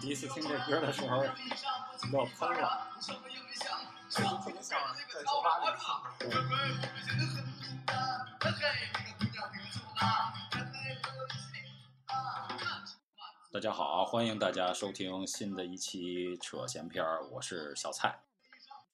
[0.00, 2.88] 第一次听这歌的时候要喷了。
[4.10, 5.64] 特别想在酒吧里。
[13.52, 18.20] 大家好，欢迎大家收听新的一期扯闲篇儿，我是小蔡。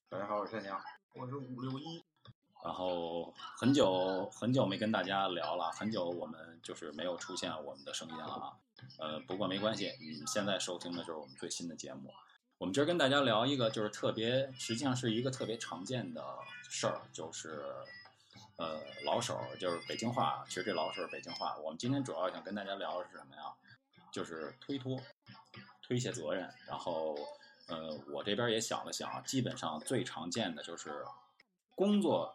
[0.09, 0.81] 大家好，我是山羊。
[1.13, 2.03] 我是五六一，
[2.63, 8.57] 然后很久很久没跟大家聊了，很久我们就是没有出现我们的声音了啊。
[8.99, 12.13] 呃，不过没关系，你现在收听的就是我们最新的节目。
[12.57, 16.23] 我们今儿跟大家聊一个就是特别，实际上是一个特别常见的
[16.69, 17.65] 事儿，就是
[18.55, 20.45] 呃老手，就是北京话。
[20.47, 21.57] 其实这老手是北京话。
[21.57, 23.43] 我们今天主要想跟大家聊的是什么呀？
[24.11, 24.97] 就是推脱、
[25.81, 26.49] 推卸责任。
[26.65, 27.17] 然后
[27.67, 31.03] 呃，我这边也想了想，基本上最常见的就是
[31.75, 32.33] 工作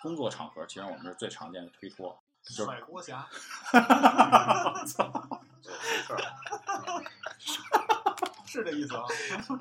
[0.00, 2.22] 工作场合，其实我们是最常见的推脱。
[2.48, 3.28] 就是甩锅侠，
[8.46, 9.04] 是这意思啊？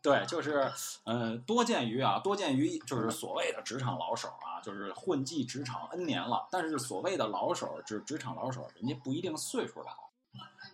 [0.00, 0.72] 对，就是，
[1.04, 6.46] 呃，多见于啊，多见于就是所谓的职场老手啊，就是混迹职场 N 年了。
[6.50, 10.10] 但是所谓的老手，职职场老手，人家不一定岁数老，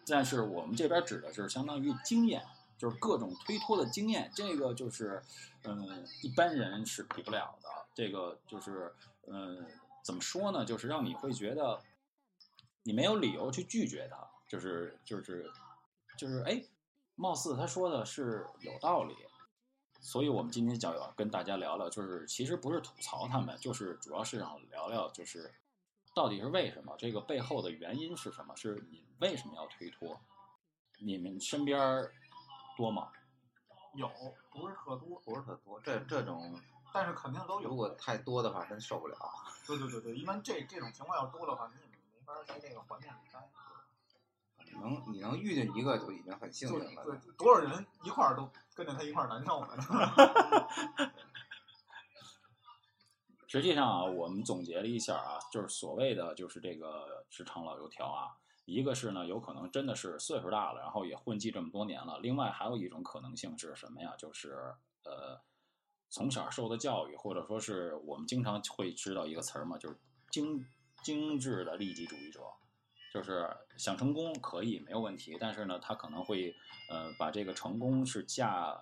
[0.07, 2.45] 但是我们这边指的是相当于经验，
[2.79, 4.31] 就是各种推脱的经验。
[4.35, 5.23] 这个就是，
[5.65, 7.69] 嗯、一般人是比不了的。
[7.95, 8.93] 这个就是，
[9.27, 9.67] 嗯、
[10.05, 10.65] 怎么说呢？
[10.67, 11.83] 就是让你会觉得
[12.83, 15.51] 你没有理由去拒绝他，就是就是
[16.19, 16.63] 就是哎，
[17.15, 19.17] 貌似他说的是有道理，
[20.01, 25.51] 所以我们今天就要跟大家聊聊，就是其实不是吐槽他们，就是主要是想聊聊，就是
[26.15, 28.55] 到底是为什么，这个背后的原因是什么？
[28.55, 30.21] 是你为什么要推脱？
[30.99, 32.11] 你们身边
[32.77, 33.11] 多吗？
[33.95, 34.09] 有，
[34.51, 36.61] 不是特多，不是特多，这这种
[36.95, 37.69] 但是肯定都有。
[37.69, 39.17] 如果太多的话，真受不了。
[39.67, 43.51] 对对对对，一般这这种情况要多的话，你也没法在这个环境里待。
[44.81, 47.05] 能你能遇见一个就已经很幸运了。
[47.05, 49.77] 对，多少人一块儿都跟着他一块儿难受呢？
[53.49, 64.15] 实际上啊，我们总结了一下啊，就是所谓的就是这个职场老油条啊，一个是呢，有可能真的是岁数大了，然后也混迹这么多年了；另外还有一种可能性是什么呀？
[64.17, 65.41] 就是呃，
[66.15, 69.97] 从小受的教育，或者说是我们经常会知道一个词儿嘛，就是
[70.31, 70.65] 精
[71.03, 72.41] 精致的利己主义者。
[73.13, 76.55] 就是想成功可以没有问题，但是呢，他可能会
[76.89, 78.81] 呃把这个成功是驾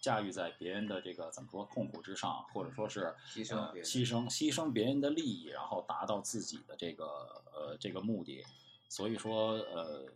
[0.00, 7.04] 驾驭在别人的这个怎么说痛苦之上，或者说是呃牺牲牺牲牺牲别人的利益，然后达到自己的这个
[7.52, 8.44] 呃这个目的。
[8.88, 10.06] 所以说呃，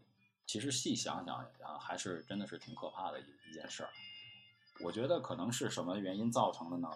[0.46, 3.90] 其实细想想啊，还是真的是挺可怕的一一件事儿。
[4.80, 6.88] 我觉得可能是什么原因造成的呢？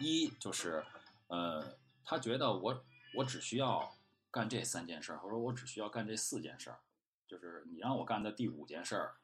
[0.00, 0.84] 一就是
[1.28, 2.84] 呃，他觉得我
[3.16, 3.94] 我只需要
[4.30, 6.80] 干这三件事儿，或者我只需要干这四件事儿，
[7.28, 9.16] 就是你让我干的第五件事儿，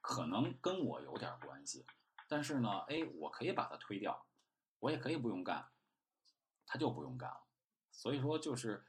[0.00, 1.86] 可能跟我有点关系，
[2.28, 4.26] 但是呢，哎，我可以把它推掉，
[4.80, 5.68] 我也可以不用干，
[6.66, 7.44] 他就不用干了。
[7.90, 8.84] 所以说，就是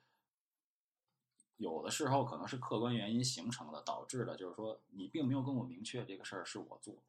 [1.56, 7.02] 有的时候可能是客观原因形成的，导致的，就是说你并没有跟我明确这个事儿是我做，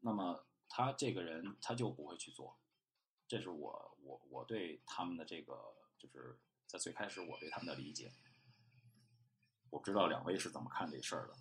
[0.00, 2.58] 那么他这个人他就不会去做，
[3.26, 8.12] 这是我我我对他们的这个就是在最开始我对他们的理解，
[9.70, 11.34] 我不知道两位是怎么看这事儿的。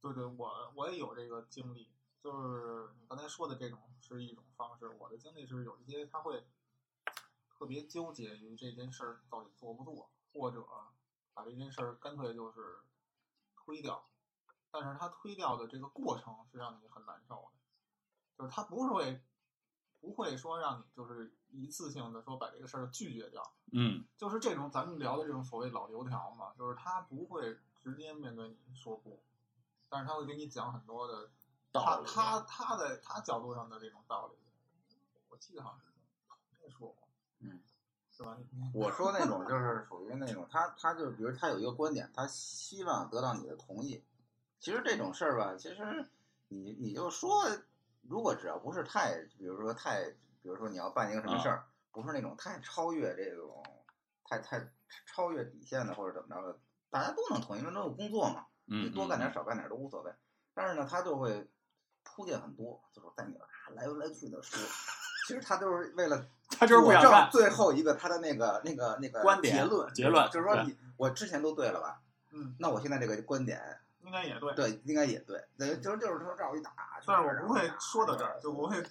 [0.00, 1.88] 对对，我我也有这个经历，
[2.20, 4.88] 就是你刚才说的这种是一种方式。
[4.88, 6.44] 我的经历是有一些他会
[7.48, 10.66] 特别纠结于这件事儿到底做不做，或者
[11.34, 12.80] 把这件事儿干脆就是
[13.54, 14.10] 推掉，
[14.72, 19.22] 但是他推掉的这个过程是让你很难受的，就是他不是会
[20.00, 29.22] 不会说让你就是一次性的说把这个事儿拒绝掉，嗯就是这种咱们聊的这种所谓老油条嘛，就是他不会直接面对你说不，
[29.88, 31.30] 但是他会给你讲很多的
[31.70, 34.34] 道理他他他的他角度上的这种道理。
[35.28, 35.86] 我记得好像是
[36.62, 37.08] 没说过，
[37.40, 37.60] 嗯，
[38.10, 38.36] 是吧？
[38.50, 44.02] 你我说那种就是属于那种，他他就比如他有一个观点，他希望得到你的同意。
[44.62, 46.08] 其实这种事儿吧，其实
[46.46, 47.50] 你你就说，
[48.02, 50.04] 如果只要不是太，比如说太，
[50.40, 53.60] 比如说你要办一个什么事儿，不是那种太超越这种，
[54.24, 54.64] 太太
[55.04, 56.58] 超越底线的或者怎么着的，
[56.90, 60.12] 大家都能同意，因为都有工作嘛，嗯，你多干点嗯少干点都无所谓。
[60.54, 61.50] 但是呢，他就会
[62.04, 63.44] 铺垫很多，就是在你啊
[63.74, 64.60] 来来去的说，
[65.26, 66.24] 其实他都是为了
[66.56, 67.30] 他就是不佐证想干。
[67.32, 72.00] 最后一个他的那个那个那个观点结论结论就是说你我之前都对了吧？
[72.30, 73.60] 嗯，那我现在这个观点
[74.04, 74.54] 应该也对。
[74.54, 76.70] 对应该也对，对，就是就是说绕一大
[77.00, 78.82] 圈但，是我不会说到这儿，就不会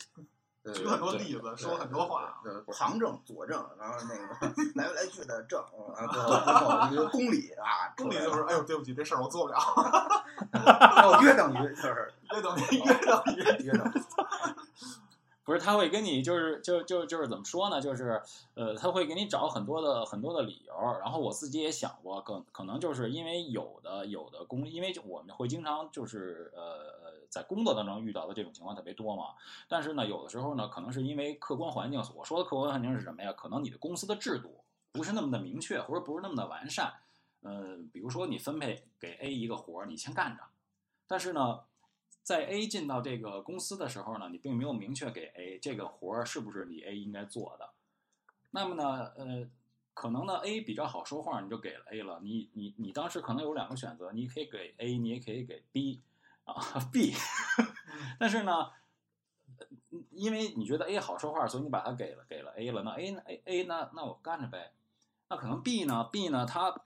[0.74, 2.40] 举很多例子，说很多话。
[2.44, 5.64] 对，旁证、佐证，然后那个 来来去的证，
[5.98, 9.58] 然后最后最后一个公理啊，公理就是，哎呦，对不起，这事儿我做不了，
[10.54, 13.66] 哦，约等于就是约等于约等于。
[13.66, 14.04] 约等于，
[15.44, 17.82] 不是，他会跟你就是就就就是怎么说呢？
[17.82, 18.22] 就是
[18.54, 20.74] 呃，他会给你找很多的很多的理由。
[21.00, 29.30] 然后我自己也想过，可可能就是因为有的有的工，因为我们会经常就是呃在工作当中遇到的这种情况特别多嘛。
[29.68, 32.00] 但是呢，有的时候呢，可能是因为客观环境。
[32.16, 33.34] 我说的客观环境是什么呀？
[33.34, 36.94] 可能你的公司的制度不是那么的明确，或者不是那么的完善。
[37.42, 40.44] 呃，比如说你分配给 A 一个活儿，你先干着，
[41.08, 41.62] 但是呢。
[42.24, 47.72] 在 A 进到这个公司的时候呢，你并没有明确给 A 这个活儿是不是你 A 应该做的。
[48.52, 49.50] 那么呢，呃，
[49.94, 52.20] 可能呢 A 比较好说话，你就给了 A 了。
[52.22, 56.02] 你你你当时可能有两个选择，你可以给 A，你也可以给 B
[56.46, 56.56] 啊
[56.92, 57.14] B。
[58.20, 58.72] 但是呢，
[60.12, 62.84] 因为你觉得 A 好说话，所以你把它给了给了 A 了。
[62.84, 64.74] 那 A 呢 A A 那那我干着呗。
[65.30, 66.84] 那可能 B 呢 B 呢他。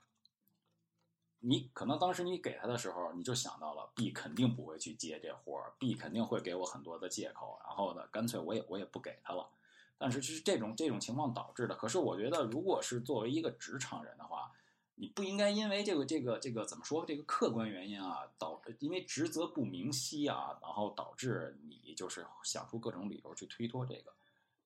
[1.48, 9.48] 你可能当时你给他的时候，你就想到了 B 肯定不会去接这活儿，B 肯定会给我很多的借口，然后呢，干脆我也我也不给他了。
[9.96, 11.76] 但是是这种这种情况导致的。
[11.76, 14.50] 可是我觉得，如果是作为一个职场人的话，
[14.96, 24.12] 你不应该因为这个这个这个怎么说这个客观原因啊，导因为职责不明晰啊，然后导致你就是想出各种理由去推脱这个。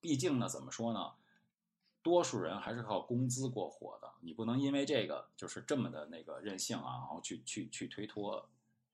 [0.01, 1.13] 毕竟呢，怎么说呢？
[2.03, 8.49] 多数人还是靠工资过活的，你不能因为这个就是这么的那个任性啊，然后去去去推脱。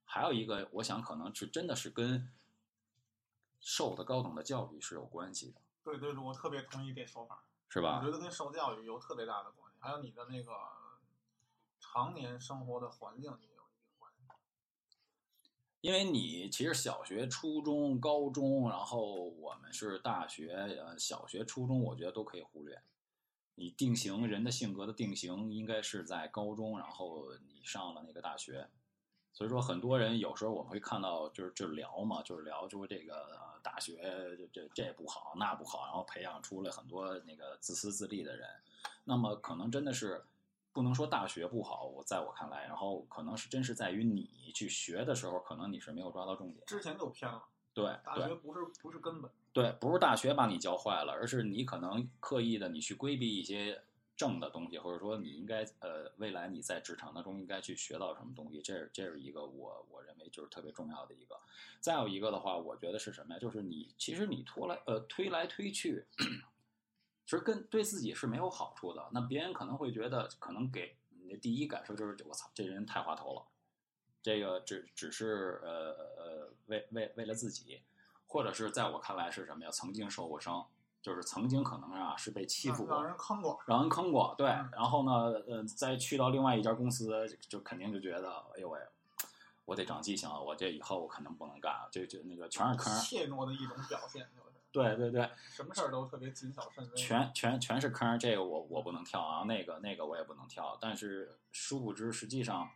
[0.04, 2.32] 还有一个，我想可能是真的是跟
[3.60, 8.12] 受的高等的教育是有关系的，对对对，我特别同意这说法，是吧我觉？
[8.12, 10.52] 得跟受教育有特别大的关系，还有你的那个
[11.80, 14.22] 常年生活的环境也有一定关系。
[15.80, 22.80] 因为你其实小学、初中、高中，然后我们是大学，呃，小学、初中，我觉得都可以忽略。
[23.56, 28.68] 你定型人的性格的定型应该是在高中，然后你上了那个大学。
[29.32, 33.98] 所以说，很多人有时候我们会看到，就是就聊嘛，就是聊说这个、呃、大学
[34.38, 38.48] 这这这不好那不好，然后培养出了很多那个自私自利的人。
[39.04, 40.24] 那么可能真的是
[40.72, 46.64] 不能说大学不好，我在我看来，然后可能是真是在于你去学的时候，可能你是没有抓到重点。
[46.66, 47.42] 之前就偏了，
[47.74, 49.30] 对对大学不是不是根本。
[49.56, 53.82] 对，不是大学把你教坏了，而是你可能刻意的你去规避一些
[54.14, 61.40] 正的东西，或者说你应该呃未来你在职场当中应该去学到什么东西，这是这是一个我我认为就是特别重要的一个。
[61.80, 63.40] 再有一个的话，我觉得是什么呀？
[63.40, 69.08] 就是你其实你拖来呃推来推去，其实跟对自己是没有好处的。
[69.10, 73.42] 那别人可能会觉得，可能给你的第一感受就是我操，这人太滑头了，
[74.22, 77.80] 这个只只是呃呃为为为了自己。
[78.26, 79.70] 或者是在我看来是什么呀？
[79.70, 80.66] 曾经受过伤，
[81.00, 83.60] 就是曾经可能啊是被欺负过让过，人坑过。
[83.66, 84.48] 让人坑过，对。
[84.48, 85.12] 嗯然后呢，
[85.48, 88.78] 呃，再去到另外一家公司，就肯定就觉得，哎呦喂，
[89.64, 93.00] 我得长记性了，我这以后我肯定不能干了，这这那个全是坑。
[93.00, 96.96] 怯懦的一种表现，就是对对对，什么事儿都特别谨小慎微。
[96.96, 100.76] 全全全是坑，这个我我不能跳啊，那个那个我也不能跳。
[100.80, 102.68] 但是殊不知，实际上，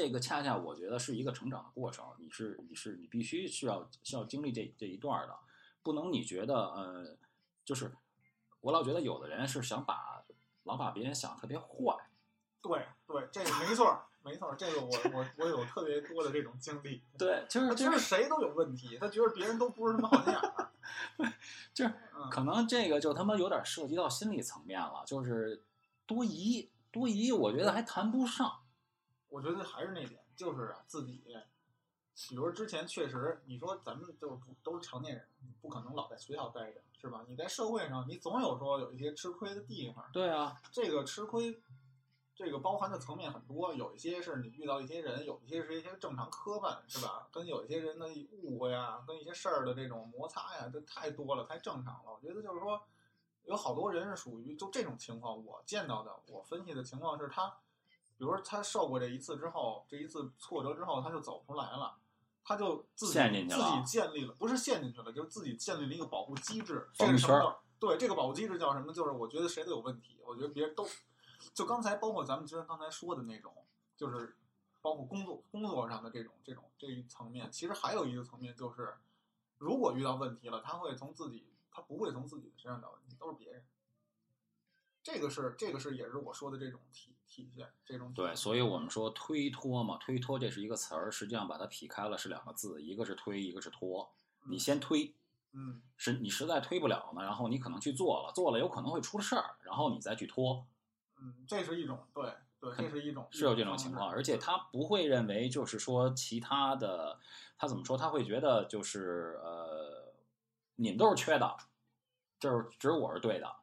[0.00, 2.06] 这个恰恰我觉得是一个成长的过程。
[2.18, 5.36] 你是你是你必须需要需要经历这这一段儿的，
[5.82, 7.18] 不能你觉得呃，
[7.66, 7.92] 就是
[8.62, 10.24] 我老觉得有的人是想把
[10.62, 11.94] 老把别人想特别坏，
[12.62, 17.02] 对对，这个没错儿没错儿，这个我我我有特别多的这种经历。
[17.18, 20.72] 对，就是就是谁都有问题，他觉得别人都不是什么好心眼儿。
[21.74, 25.62] 就是嗯，可能这个就他妈有点涉及到心理层面了，就是
[26.06, 28.60] 多疑多疑，我觉得还谈不上。
[29.30, 31.22] 我觉得还是那点，就是啊，自己，
[32.28, 37.24] 比如之前确实，你说咱们就是不都是成年人，你不可能老在学校待着，是吧？
[37.26, 40.04] 你在社会上，你总有说有一些吃亏的地方。
[40.12, 41.62] 对啊，这个吃亏，
[42.34, 47.28] 这个包含的层面很多，有一些是你遇到一些人，有一些是一些正常磕绊，是吧？
[47.32, 52.12] 跟有一些人的误会啊，跟一些事儿的这种摩擦呀，这太多了，太正常了。
[52.12, 52.82] 我觉得就是说，
[53.44, 57.56] 有好多人是属于就这种情况，我见到的，我分析的情况是他，
[58.20, 61.96] 比如说他受过这一次之后，这一次挫折之后，他就走不出来了。
[62.44, 66.86] 他就自己陷进去自己了建立了，不是陷进去了，就是自己建立了一个保护机制。
[66.94, 67.62] 防这个什么圈儿叫？
[67.78, 68.92] 对，这个保护机制叫什么？
[68.92, 70.86] 就是我觉得谁都有问题，我觉得别人都，
[71.54, 73.54] 就刚才包括咱们之前刚才说的那种，
[73.96, 74.36] 就是
[74.82, 78.96] 包括工作工作上的这种这种这一层面，其实还有一个层面就是，
[79.56, 83.64] 如果遇到问题了，他会从自己，他不会从自己的身上找问题，都是别人。
[85.02, 94.12] 这个是这个是也是我说的这种体体现，这种对，所以我们说推脱嘛，推脱这是一个词儿，实际上把它劈开了是两个字，一个是推，一个是拖。
[94.48, 95.14] 你先推，
[95.52, 100.66] 嗯是你实在推不了呢，然后你可能去做了，做了有可能会出事儿，然后你再去拖，
[101.18, 107.18] 嗯，这是一种对对，这是一种是有这种情况，而且他不会认为就是说其他的，
[107.56, 107.96] 他怎么说？
[107.96, 110.12] 他会觉得就是呃，
[110.76, 111.56] 你们都是缺的，
[112.38, 113.56] 就是只有我是对的，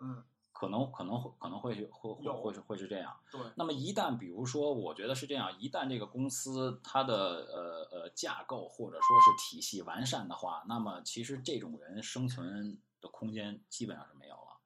[0.00, 0.24] 嗯
[0.62, 3.16] 可能可能会可能会会会会是会是这样。
[3.32, 14.60] 对那么一旦比如说，我觉得是这样，一旦这个公司它的呃呃架构或者说是体系完善的话，那么其实这种人生存的空间基本上是没有了。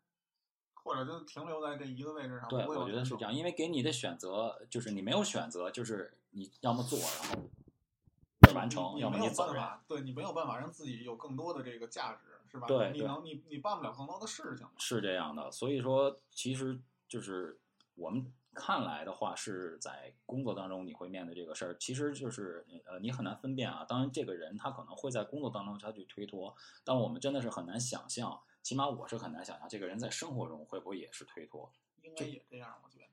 [0.75, 2.49] 或者就停留在这一个位置上。
[2.49, 9.55] 对，我觉得是这样，因为给你的选择就是你没有选择，就是你要么做，然后完成，要么你走人。
[9.55, 12.67] 办法，对你没有办法让自己有更多的这个价值，是吧？
[12.67, 14.73] 对对你能你你办不了更多的事情嘛。
[14.79, 17.61] 是这样的，所以说其实就是
[17.95, 23.85] 我们看来的话，是在工作当中你会面对这个事儿，其实就是呃你很难分辨啊。
[23.85, 31.71] 当然，这个人他可能会在工作当中他去推脱，但我们真的是很难想象，起码我是很难想象这个人在生活中会不会也是推脱。
[32.03, 33.07] 应该也这样，我觉得。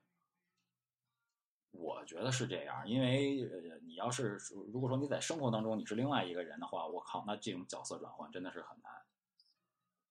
[1.71, 4.37] 我觉得是这样，因为呃，你要是
[4.71, 8.91] 如果说你在生活当中你是另外一个人的话，我靠，那这种角色转换真的是很难。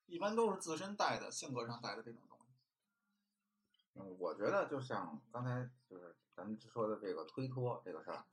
[0.07, 2.55] 一般都是自身带的，性格上带的这种东西。
[3.95, 8.25] 嗯，我觉得就像刚才就是咱们说的这个推脱这个事儿，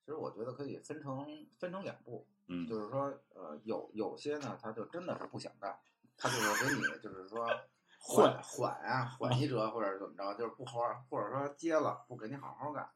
[0.00, 5.78] 其实我觉得可以分成分成两步，嗯，就是说呃有有些呢他就真的是不想干，
[6.16, 7.46] 他就是给你就是说
[7.98, 12.88] 缓缓啊缓一折或者怎么着，就是不好好或者说接了不给你好好干，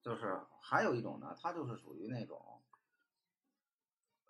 [0.00, 2.61] 就是还有一种呢，他就是属于那种。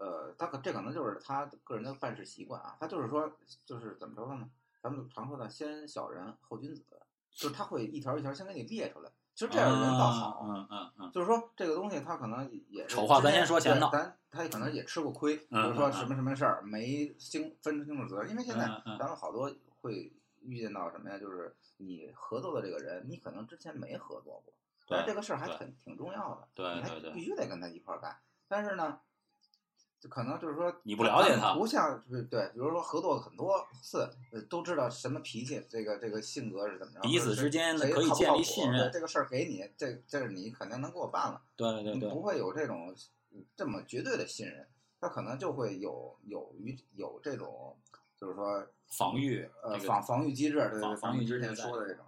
[0.03, 3.31] 呃，他可这可能就是他个人的办事习惯啊，他就是说，
[3.65, 4.51] 就是怎么说呢？
[4.83, 6.85] 咱们常说的“先小人后君子”，
[7.31, 9.11] 就是他会一条一条先给你列出来。
[9.35, 18.67] 其实这样的人倒好，嗯嗯嗯，就是说这个东西他可能也是丑话咱先说前头咱他可能也吃过亏，比嗯如说什么什么事儿没清分清楚责任，因为现在
[18.99, 21.17] 咱们好多会遇见到什么呀？
[21.19, 24.53] 就是你合作的这个人，你可能之前没合作过，
[24.89, 28.15] 但这个事儿还很挺挺重要的，对你还对对必须得跟他一块儿干。
[28.49, 29.01] 但是呢，就
[30.09, 41.41] 可能就是说你不了解他不像对对，比如说合作很多次，呃都知道什么脾气，这个这个性格是怎么着，彼此之间谁可以建立信任对这个事儿给你，这这是你肯定能给我办了。
[41.57, 42.95] 对对对你不，会有这种
[43.57, 44.69] 这么绝对的信任，
[45.01, 47.77] 他可能就会有有于有这种，
[48.17, 52.05] 就是说防御呃防防御机制，对对对，防防御之前说的这种。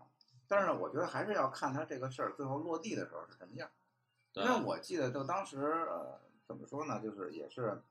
[0.46, 3.68] 但是呢，我觉得还是要看他这个事儿最后落地的时候是什么样。
[4.34, 7.82] 因为我记得就当时呃怎么说呢，就是也是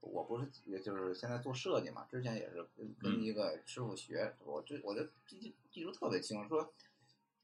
[0.00, 6.72] 我不是也就是现在做设计嘛，之前也是跟嗯跟一个师傅学，我这我就记记记住特别清楚，说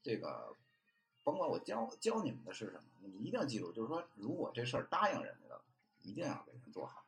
[0.03, 0.55] 这个
[1.23, 5.61] 甭管我教教你们的是什么，你们一定要记住，就是说如果这事儿答应人家了，
[6.03, 7.03] 一定要给人做好，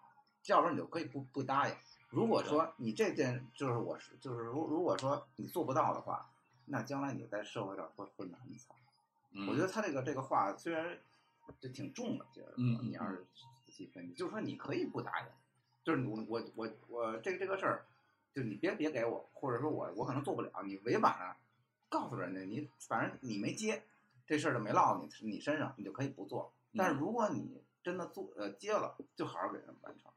[0.46, 1.76] 要不然你就可以不不答应。
[2.10, 6.30] 如果说你这件就是我是就是如如果说你做不到的话，
[6.66, 8.76] 那将来你在社会上会会难惨。
[9.34, 10.98] 嗯我觉得他这个这个话虽然
[11.60, 13.26] 这挺重的，就是嗯嗯你要是
[13.66, 15.28] 仔细分析，就是说你可以不答应，
[15.84, 17.86] 就是我我我我这个这个事儿，
[18.34, 21.38] 就你别别给我，或者说我我可能做不了，你委婉了
[21.90, 23.84] 告诉人家，你反正你没接，
[24.26, 26.54] 这事儿就没落你你身上，你就可以不做。
[26.78, 30.12] 但是如果你真的做呃接了，就好好给人完成。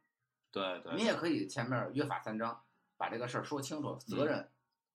[0.53, 2.63] 对对，你也可以前面约法三章，
[2.97, 4.49] 把这个事儿说清楚，责任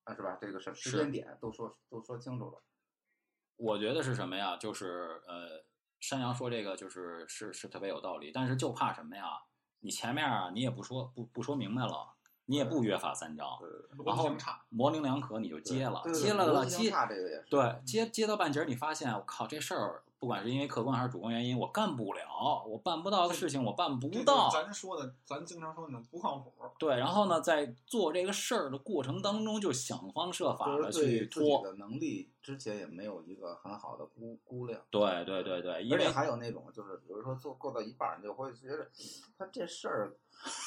[0.06, 0.38] 啊是吧？
[0.40, 2.62] 这个事儿时间点都说都说清楚了。
[3.58, 4.56] 我觉得是什么呀？
[4.56, 5.62] 就是呃，
[6.00, 9.42] 山羊说这个就是是是特别有道理，但是就怕什么呀？
[9.82, 12.14] 你前面啊，你也不说不不说明白了，
[12.46, 13.48] 你也不约法三章，
[14.06, 14.30] 然后
[14.70, 17.46] 模棱两可你就接了，接了了接差这个也是。
[17.50, 22.22] 对接接到半截儿，你发现我靠这事儿，不管是因为客观还是主观原因，我干不了，
[22.68, 24.50] 我办不到的事情我办不到。
[24.50, 26.52] 咱说的，咱经常说那种不靠谱。
[26.78, 31.64] 对，然后呢，在做这个事儿的过程当中，就想方设法的去自己拖。
[31.64, 34.82] 的能力之前也没有一个很好的估估量。
[34.90, 38.90] 对对对对，因为而且还有那种就是，比如说做做到一半儿，你就会觉得
[39.38, 40.18] 他这事儿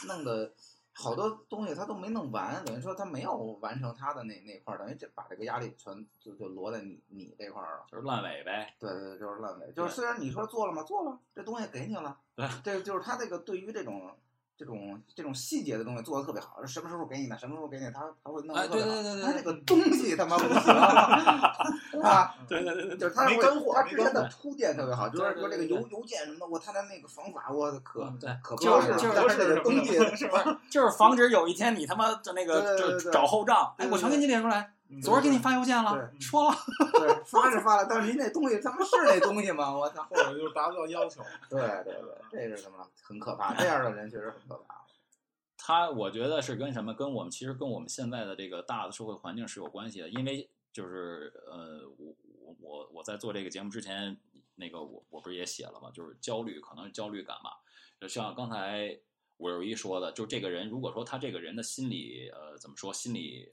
[0.09, 0.53] 弄的
[0.95, 7.85] 好多东西他都没弄完，等于说他没有完成他的那那块儿，等于这把这个压力全就就落在你你这块儿了。
[7.91, 8.75] 就是烂尾呗。
[8.79, 9.73] 对对对，就是烂尾。
[9.73, 10.83] 就是虽然你说做了吗？
[10.83, 12.19] 做了，这东西给你了。
[12.35, 14.15] 对，这就是他这个对于这种
[14.57, 17.37] 这种这种细节的东西做的特别好，什么时候给你呢？
[17.39, 17.87] 什么时候给你？
[17.91, 18.91] 他他会弄哎得特别好。
[18.91, 20.73] 对对对对他这个东西他妈不行
[22.03, 22.35] 啊！
[22.49, 30.61] 对对对对就是他会没干货他之前的铺垫特别好，就是说这个邮邮件什么的，我他的那个方法，我的可嗯对可就是就是但是这个东西是吧？
[30.71, 36.57] 就是防止有一天你他妈的那个就找后账，哎，我全给你列出来，嗯昨儿给你发邮件了，说了。
[36.99, 39.73] 对发是发了，但是您那东西他妈是那东西吗？
[39.75, 40.05] 我操！
[40.11, 41.23] 或者就是达不到要求。
[41.49, 41.95] 对对
[42.31, 42.87] 对，这是什么？
[43.03, 44.85] 很可怕，这样的人确实很可怕。
[45.57, 46.93] 他我觉得是跟什么？
[46.93, 50.09] 跟我们其实跟我们现在的这个大的社会环境是有关系的。
[50.09, 54.19] 因为就是呃，我我我我在做这个节目之前，
[54.57, 57.61] 那个我我不是也写了嘛，就是焦虑，可能是焦虑感吧。
[58.01, 58.99] 就像刚才
[59.37, 63.53] 五有一说的，就这个人，如果说他这个人的心理呃怎么说，心理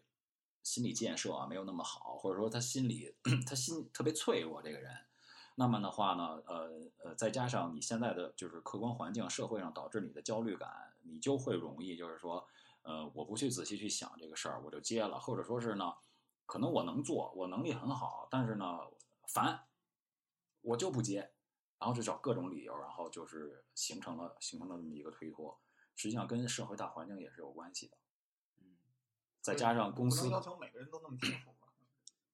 [0.63, 3.15] 心理建设啊没有那么好，或者说他心理
[3.47, 4.95] 他心特别脆弱，这个人。
[5.55, 6.69] 那么的话呢，呃
[7.03, 12.47] 呃，再加上你现在的就是客观环境、社会上导致你的焦虑感，你就会容易就是说，
[12.83, 15.95] 呃，我不去仔细去想这个事儿，我就接了，或者说是呢，
[16.45, 18.79] 可能我能做，我能力很好，但是呢
[19.27, 19.65] 烦，
[20.61, 21.33] 我就不接，
[21.77, 25.59] 然后就找各种理由，然后就是形成了形成了这么一个推脱，
[25.95, 27.97] 实际上跟社会大环境也是有关系的，
[29.41, 31.67] 再加上公司要求每个人都那么清楚吧？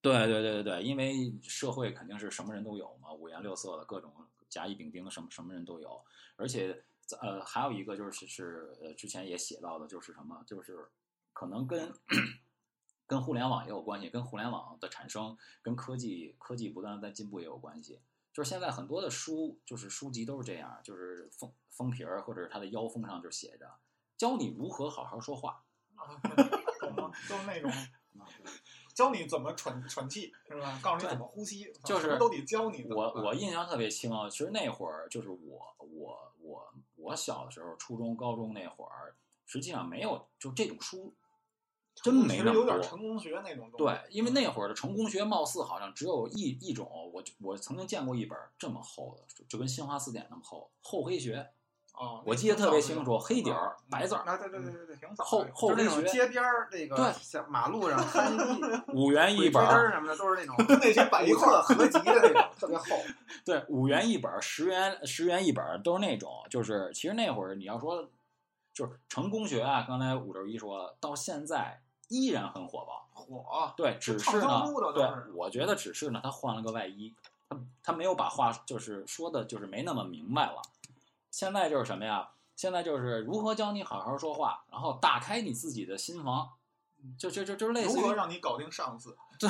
[0.01, 4.13] 对对对对对，因为社会肯定是什么人都有嘛，五颜六色的各种
[4.49, 6.03] 甲乙丙丁，什么什么人都有。
[6.35, 6.83] 而且
[7.21, 10.87] 呃，还有一个就是是呃，之前也写到的，就是什么，就是
[11.33, 11.91] 可能跟
[13.07, 17.99] 跟互联网也有关系，跟互联网的产生，跟科技科技不断在进步也有关系。
[18.33, 23.71] 就是现在很多的书，就是书籍都是这样，就是封封皮儿或者是它的腰封上就写着
[24.17, 25.63] 教你如何好好说话。
[26.89, 27.11] 啊，懂吗？
[27.27, 27.71] 就是那种
[28.93, 30.79] 教你怎么喘喘气，是吧？
[30.81, 33.13] 告诉你怎么呼吸，就是都得教你我。
[33.23, 39.15] 我印象特别清啊，其实那会儿就是我我我我小的时候，初中高中那会儿，
[39.45, 41.13] 实际上没有就这种书，
[41.95, 42.63] 真没其实那么多。
[42.63, 43.77] 有点成功学那种东西。
[43.77, 51.51] 对，因为那会儿的成功学貌似好像只有一一种，我我曾经见过一本这么厚的，就跟新华字典那么厚，厚黑学，
[51.97, 58.37] 哦，我记得特别清楚，黑底儿嗯白字儿，啊，对对对对对，挺早后的就是那种街边儿那个对像马路上摊一
[58.93, 62.85] 五元一本儿，什么的，都是那种跟 那些摆一块儿合集的那种，特别厚。
[63.45, 66.31] 对，五元一本儿，十元十元一本儿，都是那种。
[66.49, 68.07] 就是其实那会儿你要说，
[68.73, 73.07] 就是成功学啊，刚才五六一说了，到现在依然很火爆。
[73.13, 77.13] 火，对，只是呢对，我觉得只是呢，他换了个外衣，
[77.49, 80.61] 他他没有把话就是说的，就是没那么明白了。
[81.35, 82.29] 现在就是什么呀？
[82.55, 86.47] 现在就是如何教你好好说话，然后打开你自己的心房，
[87.19, 89.17] 就就就就类似于如何让你搞定上司？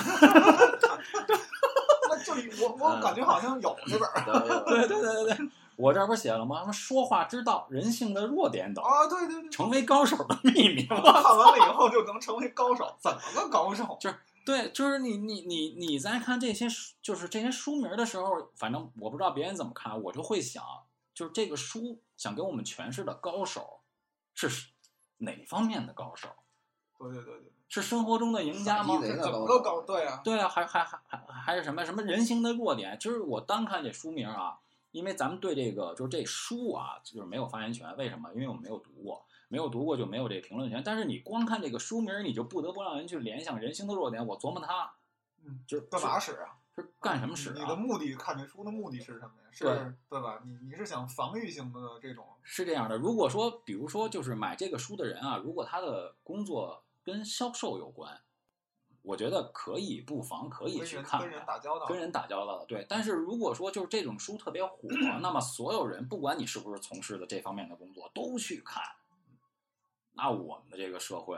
[2.09, 4.25] 那这里我我感觉好像有这本儿
[4.65, 6.61] 对 对对对对，我这儿不是写了吗？
[6.61, 10.87] 什么说话之道、人性的弱点等，啊，对对对，成为高手的秘密。
[10.87, 13.95] 看完了以后就能成为高手，怎么个高手？
[14.01, 20.63] 就是对，就是你你你你在看这些书，就是这些书名儿的时候，反正我不知道别人怎么看，我就会想，
[21.15, 23.79] 就是这个书想给我们诠释的高手
[24.35, 24.49] 是
[25.17, 26.27] 哪方面的高手？
[26.99, 29.81] 对对对对，是生活中的赢家吗怎么个高？
[29.81, 32.97] 对啊，对啊，还还还还还是什么什么人性的弱点？
[32.99, 34.59] 就是我单看这书名啊，
[34.91, 37.95] 因为咱们对这个就是这书啊，就是没有发言权。
[37.97, 38.29] 为什么？
[38.33, 40.81] 因为我们没有读过，没有读过就没有这评论权。
[40.83, 44.25] 但是你光看这个书名，你就不得不让人去联想人性的弱点。
[44.25, 44.93] 我琢磨它，
[45.45, 46.59] 嗯，就是干嘛使啊？
[46.75, 47.75] 是干什么使你的啊？
[47.75, 49.49] 目的看这书的目的是什么呀？
[49.51, 50.41] 是对对吧？
[50.45, 58.21] 你你是想防御性的这种，是这样的，如果说，比如说，就是买这个书的人啊，如果他的工作跟销售有关，
[59.01, 61.29] 我觉得可以，不妨可以去看看。
[61.29, 62.85] 人打交道，跟人打交道的，对。
[62.89, 64.77] 但是如果说就是这种书特别火，
[65.21, 68.83] 那么所有人不管你是不是从事的这方面的工作，都去看，
[70.13, 71.37] 那我们的这个社会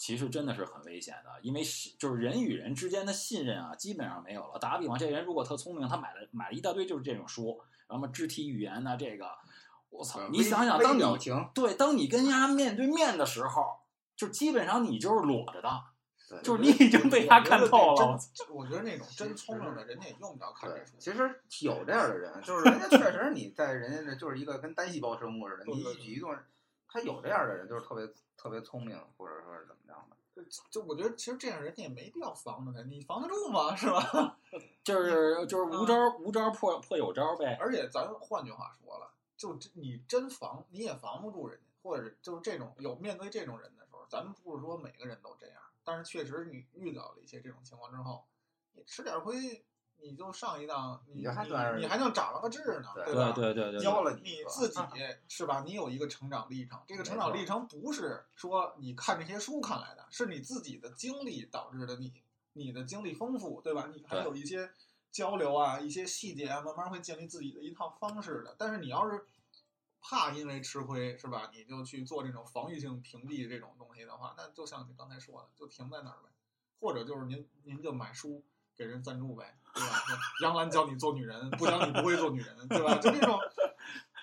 [0.00, 4.58] 其实真的是很危险的，因为是就是人与人之间的信任啊，基本上没有了。
[4.58, 9.30] 打个比方，这人如果特聪明，他买了买了一大堆就是这种书，然后什么肢体语言呐、这个，
[9.90, 10.26] 我操！
[10.32, 13.80] 你想想，当你表情，对当你跟人家面对面的时候，
[14.16, 15.68] 就基本上你就是裸着的，
[16.30, 18.18] 对就是你已经被他看透了。
[18.32, 26.34] 真我觉得那种真聪明的人家也用不着看这对书，，其实有这样的人，就是 人家确实你在人家这就是一个跟单细胞生物似的，你一举一动，
[26.90, 30.16] 他有这样的人就是特别特别聪明，或者说是怎么样的。
[30.34, 33.74] 就就我觉得其实这样人家也没必要防着他，你防得住吗？
[33.76, 34.38] 是吧？
[34.82, 37.56] 就是就是无招儿无招儿破破有招儿呗。
[37.60, 48.24] 而且咱换句话说了，就真你真防你也防不住人家，或者就是这种有面对这种人的时候，咱们不是说每个人都这样，但是确实你遇到了一些这种情况之后，
[48.72, 49.64] 你吃点亏，
[50.02, 53.32] 你就上一档，你你还你你还能长了个智呢，对吧？
[53.32, 54.80] 对对对对，教了你你自己
[55.28, 55.62] 是吧？
[55.64, 62.12] 你有一个成长历程，这个成长历程不是说你看这些书看来的，是你自己的经历导致的你，
[62.52, 63.88] 你的经历丰富，对吧？
[63.94, 64.70] 你还有一些
[65.10, 68.54] 交流啊，一些细节啊，慢慢会建立自己的一套方式的。
[68.58, 69.24] 但是你要是
[70.00, 76.30] 怕因为吃亏是吧，你就去做这种防御性屏蔽这种东西的话，那就像你刚才说的，就停在那儿呗，
[76.80, 78.42] 或者就是您您就买书
[78.80, 79.88] 给人赞助呗，对吧？
[80.06, 80.16] 说
[80.48, 82.94] 杨澜教你做女人，不教你不会做女人，对吧？
[82.94, 83.38] 就这种。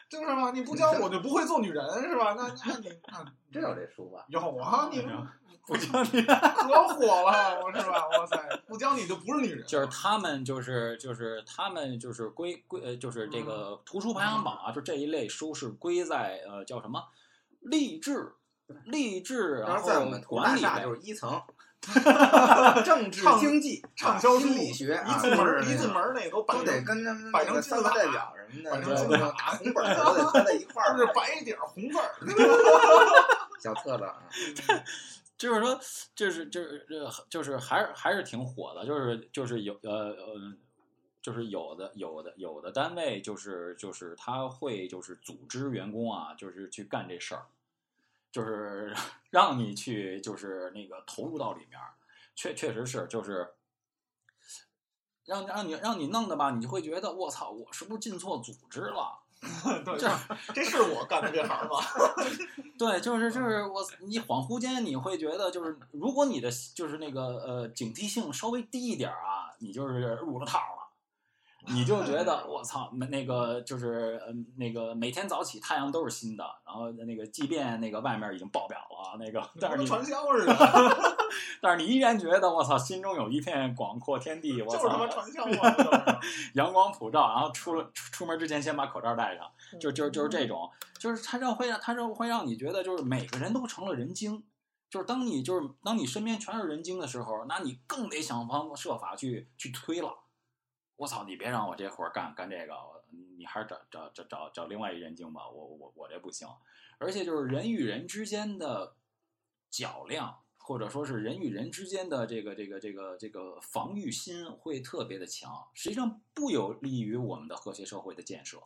[0.10, 0.50] 就是嘛？
[0.52, 2.34] 你不教我就不会做女人，是吧？
[2.36, 4.26] 那那你那真有这书吧？
[4.30, 5.02] 有啊，你
[5.68, 8.08] 不教你，可火了，我是吧？
[8.08, 9.68] 哇塞，不教你就不是女人。
[9.68, 17.04] 就是他们就是就是他们就是归归呃就是这个图书排行榜啊，就这一类书是归在呃叫什么
[17.60, 18.34] 励志
[18.86, 21.42] 励志，然后在我们图管理类大厦就是一层，
[22.84, 32.16] 政治经济、畅销书心理学啊，一进门儿一进门儿那都都得跟他们摆成那个三个代表什么的，摆成字塔红本儿都得搁在一块儿 都是白底儿红字儿。
[33.62, 34.18] 小册子啊。
[35.38, 35.80] 就是说，
[36.16, 40.54] 就是就是呃，就是还是还是挺火的，就是就是有呃呃，
[41.22, 47.46] 就是有的有的有的单位就是就是他会就是组织员工啊，就是去干这事儿，
[48.38, 48.96] 就是
[49.32, 51.80] 让你去就是那个投入到里面，
[52.36, 53.54] 确确实是就是。
[55.26, 59.20] 让让你让你弄的吧，你就会觉得我操，我是不是进错组织了？
[59.84, 60.10] 对，这
[60.54, 61.82] 这是我干的这行吗？
[62.80, 70.77] 对，就是就是我，你恍惚间你会觉得，就是如果你的就是那个呃警惕性稍微低一点啊，你就是入了套了，
[71.74, 80.56] 你就觉得我操，没那个就是嗯那个每天早起太阳都是新的，然后那个即便那个外面已经爆表了，那个但是你传销似的，
[81.62, 85.72] 但是你依然觉得我操，心中有一片广阔天地，我就是他妈操，传销嘛。
[85.72, 89.46] 就是 阳光普照，然后出了出出门之前先把口罩戴上。
[89.80, 94.44] 就就就是这种，就是它让会让它让会让你觉得，就是每个人都成了人精。
[94.90, 100.16] 就是当你就是当你身边全是人精的时候，那你更得想方设法去去推了。
[100.98, 102.74] 我操，你别让我这活干干这个，
[103.38, 105.48] 你还是找找找找找另外一人精吧。
[105.48, 106.48] 我我我这不行。
[106.98, 108.96] 而且就是人与人之间的
[109.70, 118.64] 较量，或者说是人与人之间的这个这个这个这个防御心会特别的强，实际上不有利于我们的和谐社会的建设。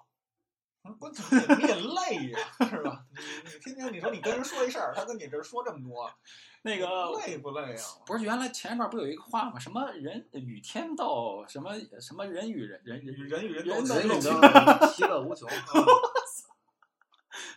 [1.00, 1.24] 关键
[1.60, 2.40] 你也累呀，
[2.70, 3.06] 是吧？
[3.12, 6.12] 你你天天你说你跟人说一事儿，他跟你这儿说这么多，
[6.64, 7.84] 那个累不累啊？
[8.06, 9.60] 不是原来前面不有一个话吗？
[9.60, 14.22] 什么人与天斗，什么什么人与人人人与人与人人斗人与人
[14.94, 15.48] 其乐无穷。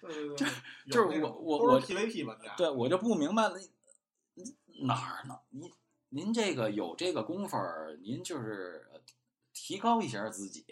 [0.01, 0.49] 对对对，
[0.91, 3.59] 就是我我都是 PVP 玩家，对，我就不明白了，
[4.83, 5.39] 哪儿呢？
[5.49, 5.73] 您
[6.11, 9.01] 您这个有这个功夫儿，您就是呃
[9.55, 10.67] 提高一下自己，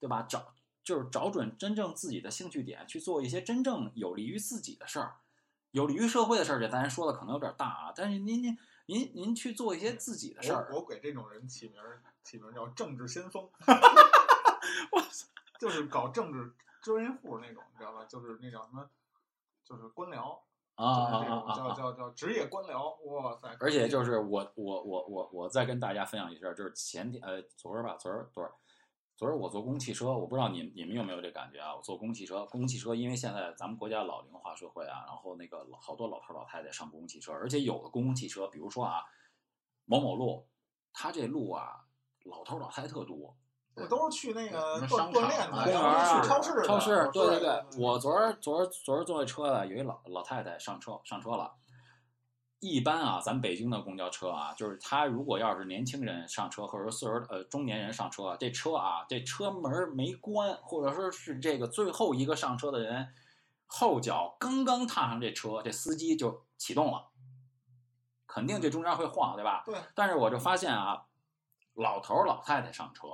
[0.00, 0.26] 对吧？
[0.28, 0.52] 找
[0.84, 5.16] 就是找准真正自己的兴趣点，去做一些真正有利于自己的事儿，
[5.70, 6.60] 有利于社会的事儿。
[6.60, 13.48] 这咱说的可能有点大啊，但是您您您您去做一些自己的事儿我，给这种人起名儿起名叫政治先锋，
[14.92, 15.02] 我
[15.60, 18.04] 就是搞政治专业户那种，你知道吧？
[18.08, 18.88] 就是那叫什么，
[19.64, 20.40] 就是官僚，
[20.74, 21.54] 啊啊啊！
[21.56, 23.56] 叫叫叫职业官僚，哇塞！
[23.60, 28.52] 而且就是我我我我我再跟大家分享一下，就是前天呃昨儿吧，昨儿昨儿
[29.14, 31.74] 昨儿我坐公共汽车，我不知道你你们有没有这感觉啊？
[31.76, 39.04] 我坐公共汽车，公共汽车因为现在咱们国家老龄化社会啊，然后那个老好多老头老太太上公共汽车，而且有的公共汽车，比如说啊
[39.84, 40.48] 某某路，
[40.92, 41.84] 它这路啊
[42.24, 43.36] 老头老太太特多，
[43.76, 51.54] 我都是去那个锻商场啊锻炼的，公园去超市，超市，对对对，我昨儿昨儿昨儿坐这车的有一老老太太上车上车了。
[52.64, 63.12] 一般啊，咱北京的公交车啊，就是他如果要是年轻人上车，或者说岁数呃中年人上车，这车啊，这车门没关，或者说是这个最后一个上车的人
[63.66, 67.08] 后脚刚刚踏上这车，这司机就启动了，
[68.28, 69.64] 肯定这中间会晃，对吧？
[69.66, 71.06] 对，但是我就发现啊，
[71.74, 73.08] 老头老太太上车，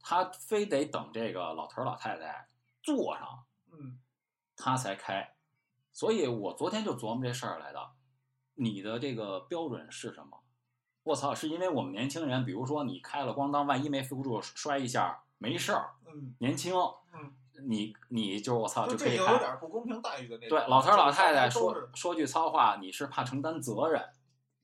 [0.00, 2.48] 他非得等这个老头老太太
[2.82, 4.00] 坐上，嗯，
[4.56, 5.36] 他才开。
[5.92, 7.92] 所以我昨天就琢磨这事儿来的。
[8.56, 10.38] 你的这个标准是什么？
[11.04, 16.74] 我操，是因为我们年轻人，比如说你开了咣当，万一没扶住摔一下，没事儿，嗯年轻，
[17.14, 17.32] 嗯，
[17.68, 19.24] 你你就我操就可以开。
[19.24, 20.58] 这有点不公平待遇的那种。
[20.58, 24.02] 对，老头儿老太太说说句糙话，你是怕承担责任，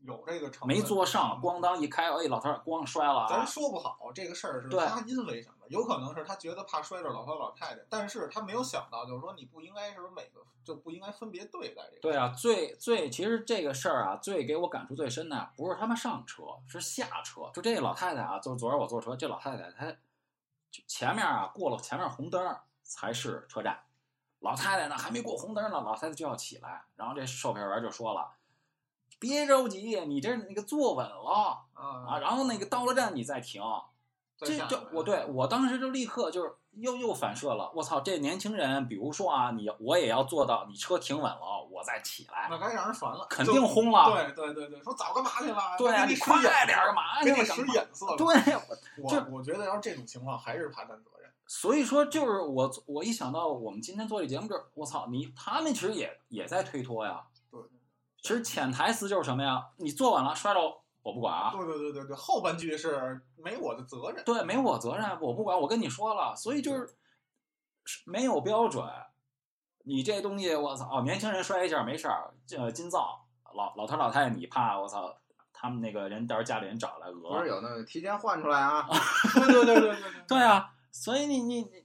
[0.05, 3.45] 有这个成没坐上，咣当一开，哎，老头儿咣摔了咱啊！
[3.47, 12.01] 说不好这个事儿是他因为什么，有可能是他觉得怕摔着老头老太太，但是他没有想到，就是说你不应该是每个就不应该分别对待这个。
[12.01, 17.51] 对啊，最最其实这个事儿啊，最给我感触最深的不是他们上车，是下车。
[17.55, 19.91] 就这个老太太啊，就昨儿我坐车，这老太太她
[20.71, 23.79] 就前面啊过了前面红灯儿才是车站，
[24.41, 28.29] 老太太呢还没过红灯呢，老太太就要起来，然后这售票员就说了。
[29.23, 33.63] 别着急，你这那个坐稳了啊，啊然后那个到了站你再停。
[34.37, 38.01] 这就我对我当时就立刻就是又又反射了，我操！
[38.01, 44.11] 这年轻人，比如说啊，你我也要做到，你车停稳了，我再起来，那该让人烦了，肯定轰了。
[44.11, 45.77] 对对对对，说早干嘛去了？
[45.79, 47.37] 对啊，你快点儿干嘛去了？
[47.37, 48.17] 给你使眼色。
[48.17, 48.27] 对，
[48.99, 51.31] 我这我觉得要是这种情况，还是怕担责任。
[51.47, 57.23] 所以说，就是我我一想到我们今天做这节目，就是我操你，他们其实也也在推脱呀。
[58.23, 59.67] 对其实潜台词就是什么呀？
[59.79, 60.61] 你做完了摔着
[61.03, 64.25] 我不管啊，对对对对对，后半句是没我的责任。
[64.25, 66.87] 对，没我责任，我不管，我跟你说了，所以就是
[67.85, 68.85] 是没有标准。
[69.85, 75.13] 你这东西，我操，哦年轻人摔一下没事儿，这金造老老头老太太，你怕我操，
[75.53, 78.87] 他们那个人到时候家里人找来讹不是有那个提前换出来啊？
[79.35, 81.85] 对对对对对对啊，所以你你你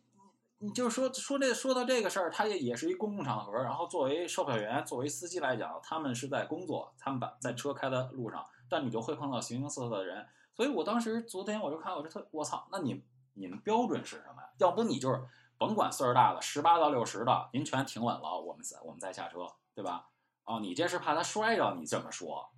[0.60, 3.54] 你就说说这说到这个事儿，它也也是一公共场合。
[3.54, 10.28] 然后作为售票员，作为司机来讲，他们是在工作，他们把在车开的路上，但你就会碰到形形色色的人。
[10.56, 14.50] 所以我当时昨天我就看，我就特我操，那你你们标准是什么呀？
[14.58, 15.24] 要不你就是
[15.60, 20.10] 甭管岁数大的，十八到六十的，您全停稳了，我们再我们再下车，对吧？
[20.46, 22.50] 哦，你这是怕他摔着，你这么说，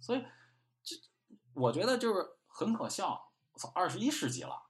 [0.00, 0.24] 所以
[0.82, 0.96] 这
[1.54, 3.30] 我觉得就是很可笑。
[3.52, 4.65] 我操，二十一世纪了。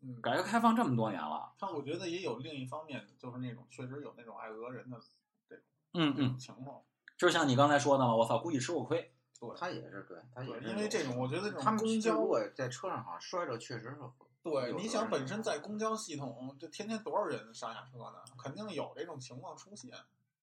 [0.00, 5.02] 嗯，改革开放这么多年了，他我觉得也有另一方面，就是那种确实有那种爱讹人的嗯
[5.48, 6.82] 这种嗯嗯情况。
[7.16, 13.98] 就像你刚才说的嘛，我操，估计吃过亏，对他也是对，他也，是因为这种我觉得这种他们公交如果在车上好像摔着，确实是
[14.40, 18.22] 对，你想本身在公交系统，这天天多少人上下车呢？
[18.38, 19.92] 肯定有这种情况出现。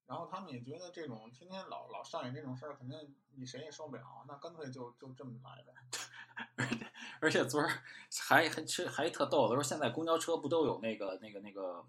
[0.06, 5.74] 然后他们也觉得这种天天老老上演这种事儿，肯定你谁也受不了，那干脆就就这么来呗。
[7.26, 7.68] 而且昨儿
[8.22, 11.84] 还还实还特逗的说，现在公交车不都有那个那个那个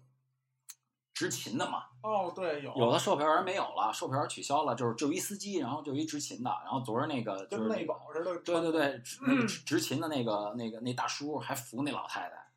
[1.13, 1.83] 执勤的嘛？
[2.01, 8.35] 哦，对，有有的售票员没有了，售票员取消了，就是就一司机，然后就一执勤的，然后昨儿那个就是跟内那个保似的。
[8.39, 8.99] 对对对，
[9.37, 12.47] 个执执勤的那个那个那大叔还扶那老太太，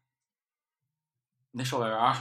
[1.51, 2.17] 那售票员儿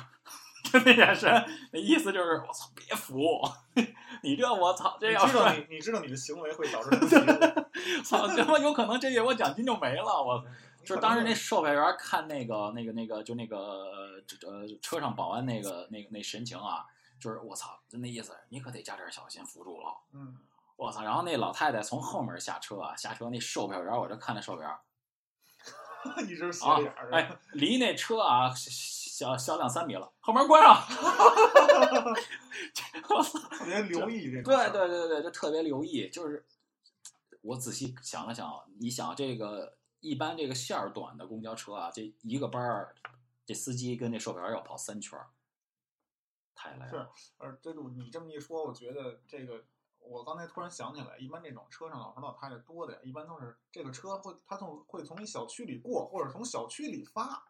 [0.72, 1.32] 就 那眼神，
[1.72, 3.42] 那意思就是我操，别扶，
[4.24, 7.66] 你这我操，这要你知道你你知道你的行为会导致什么？
[8.04, 10.44] 操，他妈有可能这月我奖金就没了，我。
[10.82, 13.84] 就是当时那售票员看那个那个那个就那个
[14.48, 16.86] 呃车上保安那个那个那神情啊，
[17.20, 19.94] 就是我操，就那意思，你可得加点小心，扶住了。
[20.14, 20.38] 嗯，
[20.78, 21.04] 我操！
[21.04, 28.50] 然后那老太太从后门下车啊，下车那售票员，我就看那售票员一直斜啊脸儿，哎，离那车啊
[29.20, 30.82] 小小两三米了，后门关上。
[33.10, 33.38] 我操！
[33.50, 34.72] 特别留意这个对。
[34.72, 36.10] 对对对，就特别留意。
[36.10, 36.46] 就是
[37.42, 42.96] 我仔细想了想，你想这个一般这个线儿短的公交车啊，这一个班儿，
[43.46, 45.28] 这司机跟这售票员要跑三圈儿，
[46.56, 46.90] 太累了。
[46.90, 46.96] 是
[47.40, 49.66] 呃，这种你这么一说，我觉得这个，
[50.00, 57.49] 我刚才突然想起来，一般这种车上老头老太太多的呀，一般都是这个车会，他从会从一小区里过，或者从小区里发，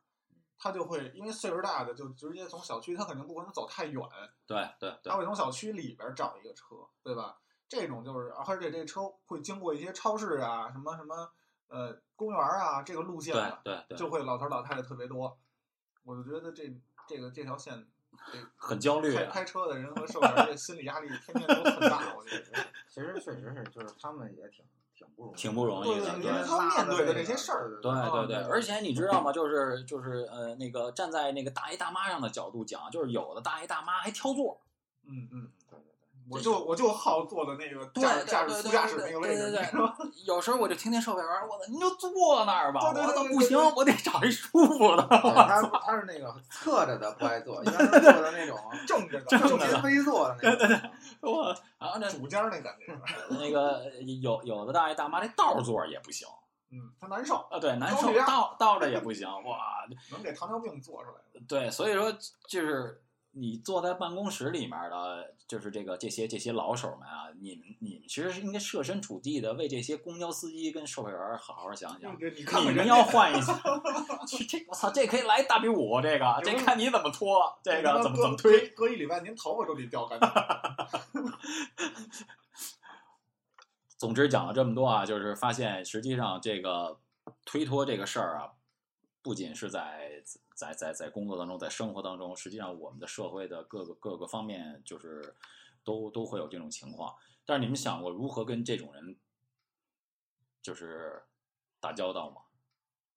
[0.59, 4.01] 他就会因为岁数大的就直接从小区，他肯定不可能走太远，
[4.45, 7.37] 对对对他会从小区里边找一个车，对吧？
[7.69, 11.31] 这种就是，而且这车会经过一些超市啊，什么什么
[11.67, 15.37] 呃公园啊这个路线对的，对对，就会老头老太太特别多。
[16.03, 16.75] 我就觉得这
[17.07, 17.87] 这个这条线，
[18.33, 19.25] 这 很焦虑啊。
[19.25, 22.65] 开开车的人和售票员这心理压力天天都很大，我觉得。
[22.89, 24.65] 其实确实是，就是他们也挺
[24.99, 26.25] 挺不容易，挺不容易对的对。
[26.25, 29.31] 因为他面对的这些事儿对啊对对，对而且你知道吗？
[29.31, 34.59] 就是就是呃，那个站在那个大爷大妈上的角度讲，就是有的大爷大妈还挑座，
[35.07, 35.49] 嗯嗯，
[36.31, 39.95] 我就我就好坐的那个对驾驶驾驶副驾驶那个位置，对对对你知道吗？
[40.25, 45.07] 有时候我就听见售票员，我操，您就坐那儿吧，对对我对对对操不行，我得找一舒服的。
[45.07, 50.91] 对他他是那个侧着的不爱坐，一般都是坐的那种 正着的，正着的斜飞坐的那种。
[51.21, 52.93] 我然后那主间那感觉，
[53.29, 53.83] 那个
[54.21, 56.27] 有有的大爷大妈那倒座也不行
[56.71, 59.57] 嗯，他难受，啊，对，难受倒倒着也不行，哇，
[60.11, 61.41] 能给糖尿病做出来。
[61.47, 62.11] 对，所以说
[62.47, 72.15] 就是你坐在办公室里面的，就是这个这些这些老手们啊，你们你们其实是应该设身处地的为这些公交司机跟售票员好好想想。
[72.21, 73.59] 你看你们看人家要换一下，
[74.29, 78.69] 这这我操，这可以来大比武，这个这看你怎么拖，这个怎么怎么推。
[78.69, 80.29] 隔隔一礼拜，您头发都得掉干净。
[83.97, 86.99] 总之讲了这么多啊，就是发现实际上这个
[87.43, 88.51] 推脱这个事儿啊，
[89.23, 90.21] 不仅是在
[90.59, 95.33] 在在在工作当中，在生活当中，实际上我们的社会的各个各个方面，就是
[95.85, 97.15] 都都会有这种情况。
[97.45, 99.17] 但是你们想过如何跟这种人
[100.61, 101.23] 就是
[101.79, 102.41] 打交道吗？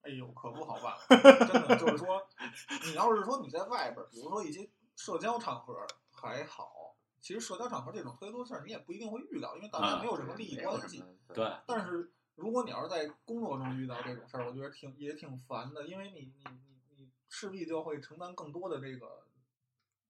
[0.02, 0.96] 哎呦，可不好办，
[1.50, 2.24] 真的就是说，
[2.86, 11.04] 你要是说你在外边儿，比如说一些社交场合还好，其实社交场合这种推脱事儿你也不一定会遇到，因为大家嗯没有什么利益关系。
[11.34, 16.81] 对，但是如果你要是在工作中遇到这种事儿，我觉得挺也挺烦的，因为你你你你
[17.32, 19.26] 势必就会承担更多的这个，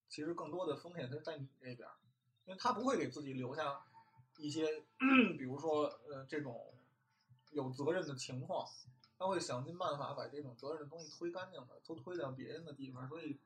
[0.09, 1.95] 其实更多的风险是在你这边儿，
[2.47, 3.81] 因为他不会给自己留下
[4.39, 4.83] 一些，
[5.39, 6.75] 比如说呃这种
[7.53, 8.67] 有责任的情况。
[9.19, 13.39] 他会想尽办法把这种责任的东西推干净的，都推到别人的地方，所以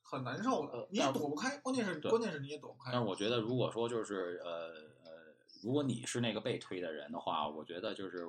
[0.00, 0.88] 很难受的呃。
[0.90, 2.90] 你也躲不开，关键是关键是你也躲不开。
[2.90, 4.72] 但是我觉得，如果说就是呃
[5.04, 8.26] 呃，如果你是那个被推的人的话，我觉得就是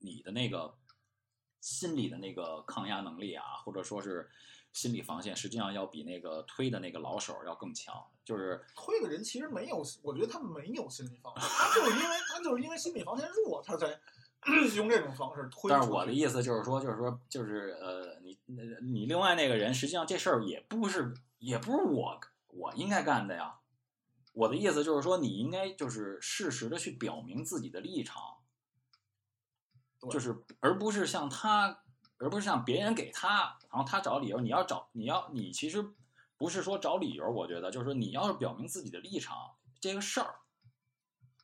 [0.00, 0.74] 你的那个
[1.60, 4.28] 心理的那个抗压能力啊，或者说是
[4.72, 7.94] 心理防线，实际上要比那个推的那个老手要更强。
[8.24, 13.86] 就是推的人其实没有，我觉得他没有心理防线，他就是因为他就是因为心理防线弱，他才
[14.76, 15.70] 用这种方式推。
[15.70, 18.38] 但是我的意思就是说，就是说，就是呃，你
[18.82, 23.56] 你另外那个人，实际上这事儿也不是也不是我我应该干的呀。
[24.34, 28.37] 我的意思就是说，你应该就是适时的去表明自己的立场，对
[30.10, 31.82] 就是而不是像他，
[32.18, 34.40] 而不是像别人给他，然后他找理由。
[34.40, 35.84] 你要找你要你其实
[36.36, 40.36] 不是说找理由，我觉得就是说你要是表明自己的立场，这个事儿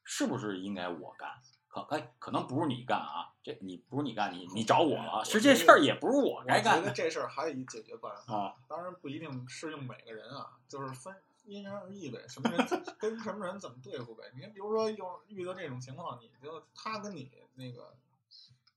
[0.04, 1.30] 是不是应该我干？
[1.66, 8.54] 可哎，可能不是你干啊，这你不是你干，你你找我了，其实这事儿也不是我我觉得这事儿还有一解决办法，啊。
[8.68, 11.12] 当然不一定适用每个人啊，就是分
[11.44, 14.22] 因人而异呗，什么人跟什么人怎么对付呗。
[14.36, 17.96] 你比如说有遇到这种情况，你就他跟你那个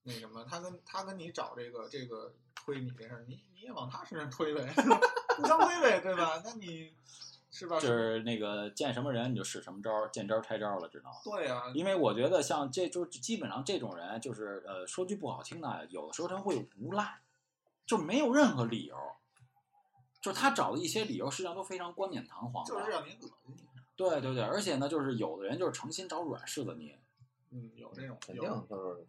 [0.07, 4.73] 那什么，他跟他跟你找这个这个推你这事儿，你你也往他身上推呗，
[5.37, 6.41] 互相推呗，对吧？
[6.45, 6.93] 那你
[7.51, 7.77] 是吧？
[7.79, 11.17] 就是那个见什么人你就使什么招儿，见招儿拆招了，知道吗。
[11.25, 17.19] 对啊，因为我觉得像这就基本上这种人，就是呃说句不好听的，有的时候他会无赖，
[17.85, 18.95] 就没有任何理由，
[20.21, 22.63] 就是他找的一些理由实际上都非常冠冕堂皇。
[22.63, 23.57] 就是让你恶心。
[23.97, 26.97] 对对对，而且呢，就是有的人就是诚心找软柿子捏。
[27.49, 29.07] 嗯，有这种肯有定就是，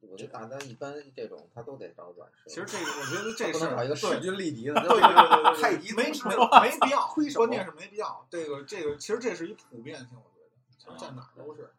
[0.00, 2.50] 我觉得大家一般这种他都得找软柿子。
[2.50, 8.26] 其实这个，我觉得这不事儿一个势均力敌的，对对对对，太极没没没必要，关键是没必要。
[8.30, 11.72] 这个这个，其实这是一普遍性，我觉得，其实在哪儿都是。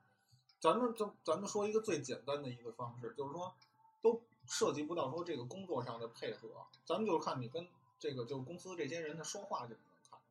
[0.59, 3.53] 咱们就咱们说一个最简单的一个方式，就是说，
[4.01, 6.49] 都涉及不到说这个工作上的配合，
[6.85, 7.65] 咱们就是看你跟
[7.97, 9.79] 这个就是公司这些人他说话就能
[10.09, 10.21] 看出来，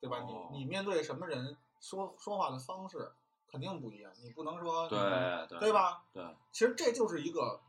[0.00, 0.16] 对吧？
[0.20, 3.12] 哦你你面对什么人说说话的方式
[3.50, 4.98] 肯定不一样，你不能说对
[5.48, 5.72] 对对？
[5.72, 6.04] 吧？
[6.12, 7.60] 对，其实这就是一个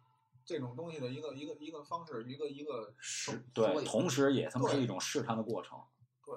[0.45, 5.79] 这种东西的一个一个一个方式，一个一个试对，同时也他妈是一种试探的过程。
[6.23, 6.35] 对，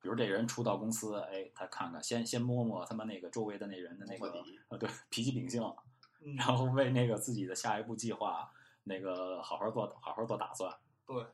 [0.00, 5.62] 比如这人初到公司，哎，他看看，先先摸摸他妈那个周围的那人的那个摸底啊，对，脾气秉性，
[6.20, 8.50] 嗯，然后为那个自己的下一步计划
[8.82, 10.70] 那个好好做好好做打算。
[11.06, 11.24] 对。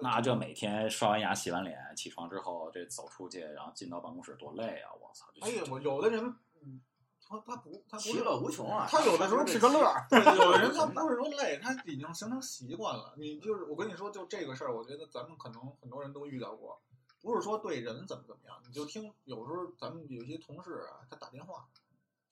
[0.00, 4.90] 那这每天刷完牙、洗完脸，起床之后这走出去，然后进到办公室多累啊！
[5.00, 5.26] 我操！
[5.34, 6.24] 这哎呀，我有的人，
[6.62, 6.80] 嗯，
[7.20, 8.86] 他他不，他其乐无穷啊！
[8.88, 10.06] 他有的时候是个乐 儿。
[10.08, 13.14] 对，有的人他不是说累，他已经形成习惯了。
[13.18, 16.80] 你就是我跟你说，就这个事儿，我觉得咱们可能很多人都遇到过，
[17.20, 21.68] 不是说对人怎么怎么样，你就听有时候咱们有些同事啊，他打电话，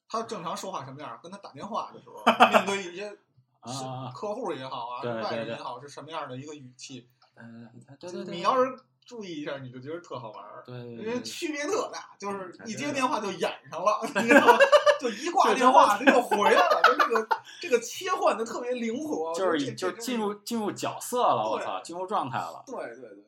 [0.09, 3.17] 他正常说话什么样，跟他打电话的时候，面对一些
[3.61, 7.09] 啊客户也好啊，外人也好，是什么样的一个语气？
[7.43, 10.63] 嗯，对对对，你要是注意一下，你就觉得特好玩儿。
[10.65, 14.59] 对对因为区别特大，就是嗯一接电话就演上了，你知道吗？
[15.01, 17.29] 就一挂电话这就回来了，就这个
[17.61, 22.63] 这个切换的特别灵活，就是就进入进入角色了，我操，进入状态了。
[22.67, 23.25] 对对对对，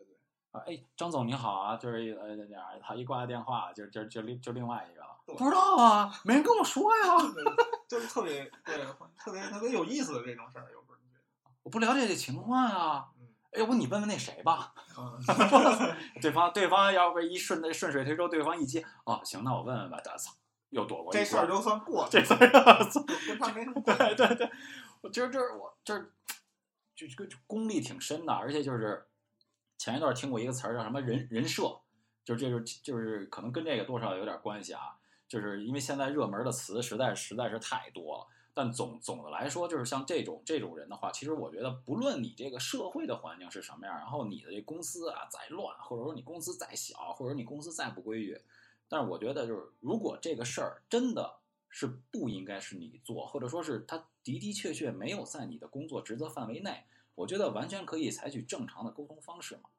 [0.53, 7.17] 啊，哎，张总你好啊，就是呃那样，他一挂电话就就就另就另外一个了，不知道啊，没人跟我说呀，
[7.89, 8.77] 就是特别对
[9.19, 10.95] 特别特别有意思的这种事儿，有时候
[11.63, 13.07] 我不了解这情况呀。
[13.59, 14.73] 要不你问问那谁吧？
[14.99, 15.21] 嗯，
[16.21, 19.99] 对方对方要不一顺的顺水推舟，对方一接，哦，行，那我问问吧。
[20.05, 20.33] 我操，
[20.71, 24.15] 又躲过一关这事儿就算过去这了，事儿，跟他没什么关系。
[24.15, 24.51] 对对对，
[25.03, 26.11] 我觉得这是我这是
[26.95, 29.07] 就这个功力挺深的，而且就是
[29.77, 31.81] 前一段听过一个词儿叫什么人人设，
[32.25, 34.97] 就这就是就是可能跟这个多少有点关系啊，
[35.29, 38.27] 就是因为现在热门的词实在实在是太多了。
[38.55, 48.41] 但总总的来说，就是像这种这种人的话，其实我觉得，不论你这个社会的环境是什么样，然后你的这公司啊再乱，或者说你公司再小，或者你公司再不规矩，
[48.89, 51.37] 但是我觉得就是，如果这个事儿真的
[51.69, 56.85] 是不应该是你做，或者说是他的的确确没有在你的工作职责范围内，
[57.15, 59.71] 我觉得完全可以采取正常的沟通方式嘛。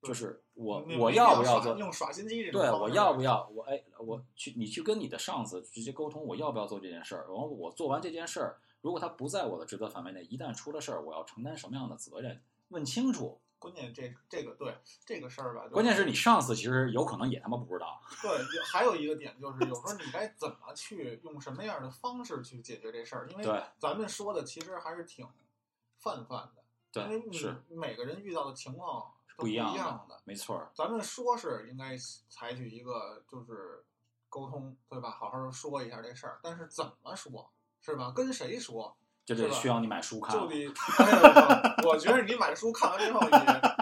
[0.00, 1.76] 对，就是我我要不要做？
[1.76, 7.26] 用耍心机这种对，我要不要我哎，我去你去跟你的上司直接沟通，我要不要做这件事儿？
[7.28, 12.42] 然后我做完这件事儿，如果他不在我的职责范围内，一旦出了事儿，我要承担什么样的责任？
[12.68, 13.40] 问清楚。
[13.60, 14.72] 关键这这个对
[15.04, 18.00] 这个事儿吧，关键是你上司其实有可能也他妈不知道。
[18.22, 23.28] 对，就还有一个点就是，有时候你该怎么去用什么样的方式去解决这事儿？
[23.28, 25.26] 因为对咱们说的其实还是挺
[25.96, 30.68] 泛泛的，对因为，你每个人遇到的情况都不一样样的，没错儿。
[30.74, 31.96] 咱们说是应该
[32.28, 33.84] 采取一个就是
[34.28, 35.10] 沟通，对吧？
[35.10, 37.48] 好好说一下这事儿，但是怎么说，
[37.80, 38.10] 是吧？
[38.10, 38.94] 跟谁说？
[39.24, 40.34] 就得需要你买书看。
[40.34, 40.66] 就得，
[41.86, 43.20] 我觉得你买书看完之后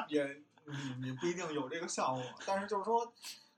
[0.08, 3.10] 也也你你不一定有这个效果，但是就是说，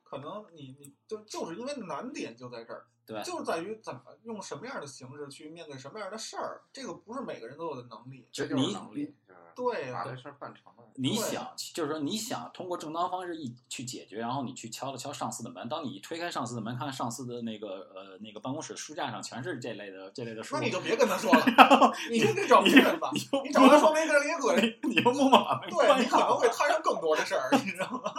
[0.05, 8.29] 可能你你就就是因为难点就在这儿，对就是在于怎么用什么样的形式去面对什么样的事儿，这个不是每个人都有的能力。
[8.31, 10.85] 这就是你能力，就是对呀、把这事儿办成了。
[10.95, 15.69] 你想，就是说你想通过正当方式一去解决，然后你去敲了敲上司的门。
[15.69, 23.11] 当你一推开上司的门，看上司的那个呃那个办公室书架上全是这类的这类的书，那你就别跟他说了，你就得找别人吧。
[23.13, 24.79] 你找他说没事儿，你也滚。
[24.83, 28.13] 你又不把门对你可能会摊上更多的事儿，你知道吗？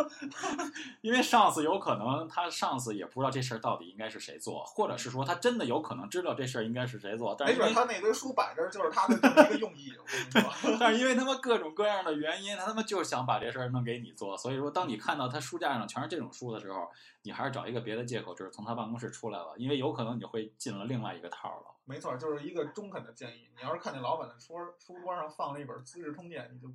[1.02, 9.20] 因为上司有可能他上司也不知道这事儿到底应该是谁做， 或者是说他真的有可能知道这事儿应该是谁做，但没是没准他那堆书摆这儿就是他的一
[9.50, 9.92] 个用意。
[9.98, 10.50] 我跟你说，
[10.80, 16.90] 但是因为他妈各种各样的原因，他他妈就是想把这事儿弄给你做，所以说当你看到他书架上全是这种书的时候，
[17.24, 21.66] 你还是找一个别的借口，就是从他办公室出来了，因为有可能你会进了另外一个套了。
[21.84, 23.50] 没错，就是一个中肯的建议。
[23.58, 26.74] 你要是看见老板的书书桌上放了一本《资治通鉴》，你就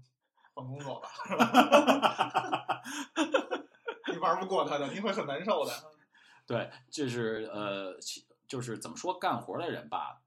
[0.52, 1.08] 换工作吧。
[4.12, 5.72] 你玩不过他的，你会很难受的。
[6.46, 7.96] 对，就是呃，
[8.46, 10.20] 就是怎么说，干活的人吧，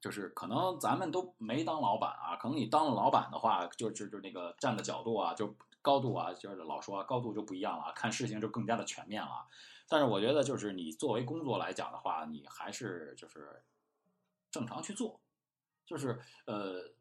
[0.00, 9.46] 就是可能咱们都没当老板啊，可能你当了老板的话，就就就那个站的角度啊，就高度啊，就是老说啊高度就不一样了，看事情就更加的全面了。
[9.88, 13.62] 但是我觉得，就是你作为工作来讲的话，你还是就是
[14.50, 15.20] 正常去做，
[15.86, 16.94] 就是呃。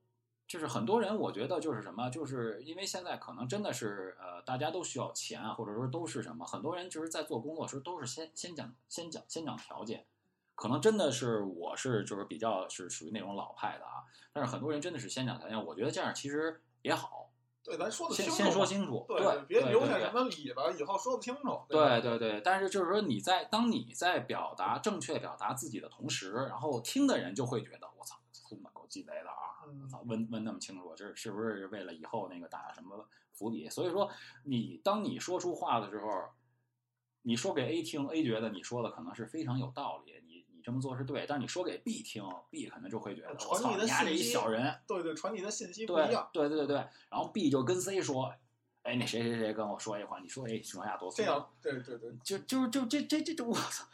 [0.45, 10.05] 就是很多人，我觉得就是什么，就是因为现在可能真的是呃，大家都需要钱啊，或者说都是什么，很多人就是在做工作时都是先先讲先讲先讲条件，
[10.53, 17.31] 可能真的是我是就是比较是属于那种老派的啊，但是很多人真的是先讲条件，我觉得这样其实也好，
[17.63, 18.43] 对，咱说的先清楚。
[18.43, 21.61] 先说清楚，对，别留下什么尾巴，以后说不清楚。
[21.67, 29.42] 对吧对对，但是就是说你在当你在表达正确表达自己的同时，然后听的人就会觉得我操，孙子狗鸡贼的啊！
[29.73, 33.69] 嗯操，问问那么清楚，这是不是为了以后那个打什么伏笔？
[33.69, 34.09] 所以说，
[34.43, 36.07] 你当你说出话的时候，
[37.23, 46.29] 你说给 A 听，A 觉得你说的可能是非常有道理，你你这么做是对，但是你说给 B 听，B 可能就会觉得我操，你丫这一小人，对对，传递的信息不对一样。
[46.33, 46.75] 对对对对，
[47.09, 48.33] 然后 B 就跟 C 说，
[48.83, 53.85] 哎，那谁谁谁跟我说一话，你说哎，熊下多这样，对对对，就就就这这这这我操，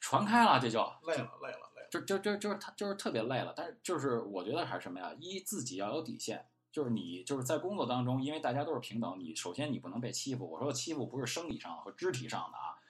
[0.00, 1.71] 传开了，这就累了累了。
[1.92, 5.14] 就就就就是他就是特别累了，但是就是我觉得还是什么呀？
[5.20, 10.50] 一自己要有底线，就是你就是在工作当中，因为大家都是平等，你首先你不能被欺负。
[10.50, 12.80] 我说的欺负不是生理上和肢体上的啊，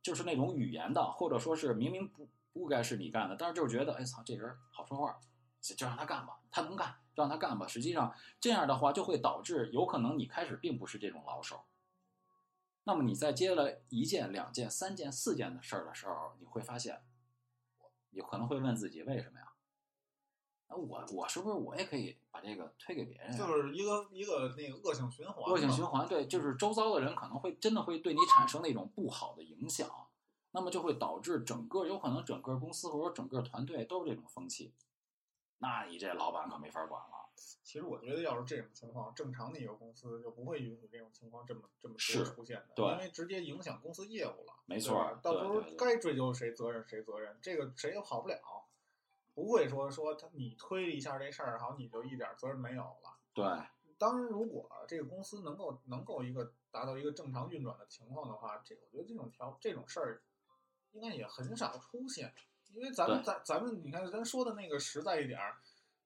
[0.00, 5.20] 就是那种语言的，或者说是明明不不该是你干的，但是就是觉得哎操这人好说话，
[5.60, 7.66] 就就让他干吧，他能干就让他干吧。
[7.66, 11.60] 实际上这样的话就会导致有可能你开始并不是这种老手。
[12.84, 17.02] 那么你在接了一件、两件、三件、四件的事儿的时候，你会发现，
[18.10, 19.44] 你可能会问自己为什么呀？
[20.70, 23.34] 那我我是不是我也可以把这个推给别人？
[23.34, 25.50] 就是一个一个那个恶性循环。
[25.50, 29.88] 恶性循环，对，就是周遭的人可能会真的会对你产生那种不好的影响，
[30.50, 34.74] 那么就会导致整个有可能整个公司或者整个团队都是这种风气，
[35.58, 37.17] 那你这老板可没法管了。
[37.62, 44.54] 其实我觉得，要是这种情况，正常的一个公司就不会允许这种情况这么这么多是出现的，对因为直接影响公司业务了。
[44.66, 48.38] 没错到时候该追究谁责任谁责任，这个谁也跑不了。
[49.34, 53.16] 不会说说他你推一下这事儿，好你就一点责任没有了。
[53.32, 53.44] 对，
[53.96, 60.22] 当然，如果这个公司能够能够一个达到一个正常运转的情况的话，这我觉得这种条这种事儿
[60.90, 62.34] 应该也很少出现，
[62.74, 65.56] 因为咱们咱咱们你看咱说的那个实在一点儿，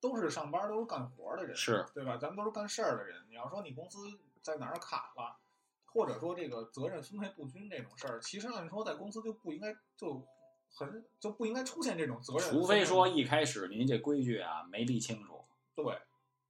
[0.03, 2.17] 都是上班都是干活的人，是对吧？
[2.17, 3.23] 咱们都是干事儿的人。
[3.29, 3.97] 你要说你公司
[4.41, 5.37] 在哪儿卡了，
[5.85, 10.21] 或者说这个责任分配不均这种事儿，其实按说在公司就不应该就
[10.69, 15.95] 很就不应该出现这种责任，除非说一开始您这规矩啊没立清楚，对或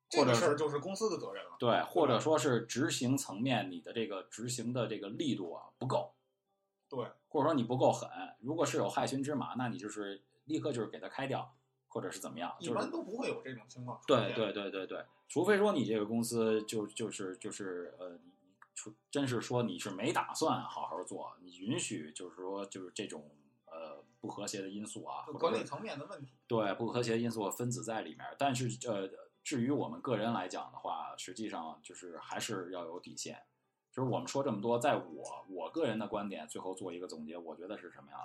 [0.10, 1.52] 这个事儿就是公司的责任了。
[1.60, 6.16] 对，或者说是执行层面你的这个执行的这个力度啊不够，
[6.90, 11.54] 对，或者说你不够狠，如果是有害群之马，那你就是立刻就是给他开掉，
[11.94, 14.02] 或者是怎么样，就是一般都不会有这种情况。
[14.08, 23.30] 对对对对对，除非说你这个公司就就是就是呃，你你出真是说你是没打算好好做，你允许就是说就是这种
[23.68, 26.34] 呃不和谐的因素啊，管理层面的问题。
[26.48, 28.26] 对不和谐因素分子在里面。
[28.40, 29.08] 但是呃，
[29.44, 33.44] 至于我们个人来讲的话，实际上就是还是要有底线。
[33.92, 38.18] 就是我们说这么多，在我我个人的观点，最后做一个总结，我觉得是什么呀？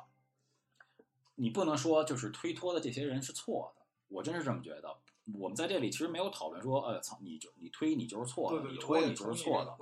[1.39, 4.97] 你不能说就是推脱的这些人是错的，我真是这么觉得。
[5.39, 9.77] 我们在这里其实没有讨论说，呃，操，你就你推你就是错的，对对对，你推你就是错的。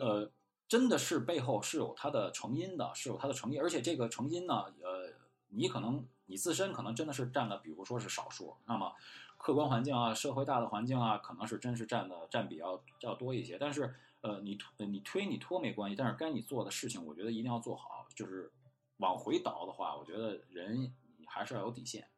[0.00, 0.30] 呃，
[0.66, 5.12] 真的是背后是有它的成因的，是有它的成因，而且这个成因呢，呃，
[5.48, 8.92] 你可能你自身可能真的是占的，比如说是少数，那么
[9.36, 13.58] 客观环境啊、社会大的环境啊，可能是真是占的占比要要多一些。
[13.58, 18.06] 但是呃，你推你推你拖没关系，但是该你做的事情，我觉得一定要做好。
[18.14, 18.50] 就是
[18.98, 22.08] 往回倒的话，我觉得人你还是要有底线。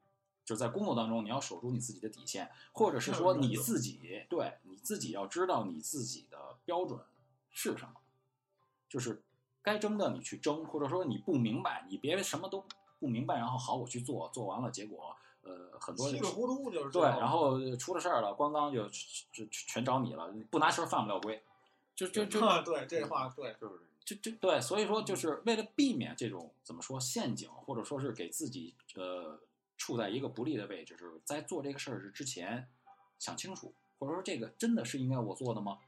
[0.44, 6.98] 就是在工作当中，你要守住你自己的底线，或者是说你自己对你自己要知道你自己的标准
[7.50, 8.00] 是什么，
[8.88, 9.22] 就是
[9.60, 12.64] 该争的你去争，或者说你不明白，你别什么都
[12.98, 18.88] 不明白，然后好我去做，做完了结果呃很多稀里糊涂就是对，然后出了事儿了，咣当就
[19.30, 21.42] 就全找你了，不拿车犯不了规，
[21.94, 29.38] 就就就 对这话对，就是就就对，所以说就是为了避免这种怎么说陷阱，或者说是给自己呃
[29.76, 32.66] 处在一个不利的位置，就是在做这个事儿之前
[33.18, 35.78] 想清楚，或者说这个真的是应该我做的吗？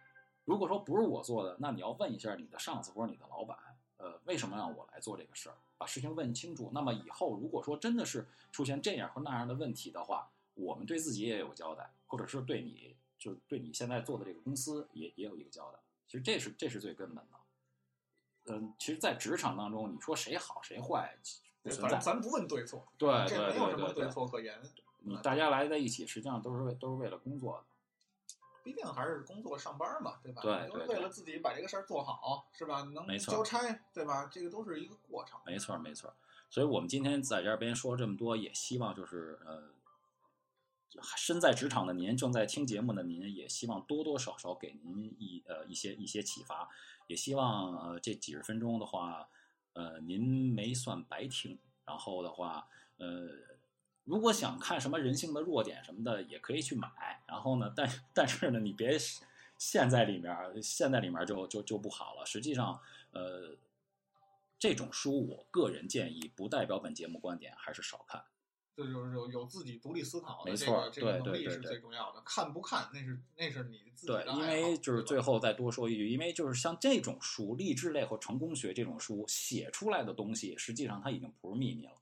[0.45, 3.57] 如果说不是我做的，那你要问一下你的上司或者你的老板，
[3.97, 5.57] 呃，为什么让我来做这个事儿？
[5.79, 6.71] 把事情问清楚。
[6.75, 15.79] 那么以后如果说真的是出现这样或那样的问题的话，我们对自己也有交代，或者是对你就对你现在做的这个公司也也有一个交代。
[16.07, 17.40] 其实这是这是最根本的。
[18.51, 21.17] 嗯，其实，在职场当中，你说谁好谁坏
[21.63, 24.61] 不存在咱，咱不问对错，对这对没有什么对对错可言。
[25.01, 27.65] 你大家来在一起，实际上都是为都是为了工作的。
[28.63, 30.43] 毕竟还是工作上班嘛，对吧？
[30.43, 32.83] 对对为了自己把这个事儿做好，是吧？
[32.83, 33.59] 能交差，
[33.95, 34.29] 对吧？
[34.31, 35.41] 这个都是一个过程。
[35.47, 36.13] 没错，没错。
[36.51, 39.71] 所以我们今天在这边说这么多，也希望就是呃，
[41.17, 46.69] 身在职场的您，正在听节目的您，也希望多多少少给您一呃一些一些启发，
[47.07, 49.29] 也希望呃这几十分钟的话，
[49.75, 50.21] 呃您
[50.53, 51.59] 没算白听。
[51.85, 52.69] 然后的话，
[52.99, 53.29] 呃，
[54.05, 57.23] 如果想看什么人性的弱点什么的，也可以去买。
[57.27, 58.99] 然后呢，但但是呢，你别
[59.59, 62.25] 陷在里面，陷在里面就就就不好了。
[62.27, 62.81] 实际上，
[63.13, 63.57] 呃。
[64.63, 68.23] 这种书，我个人建议，不代表本节目观点，还是少看。
[68.81, 72.23] 这就是有有自己独立思考的这没错个这个对能力是最重要的。
[72.25, 74.25] 看不看那是那是你自己对。
[74.27, 81.93] 因为就是最后再多说一句，因为就是像这种书，励志类和成功学这种书写出来的东西，实际上它已经不是秘密了。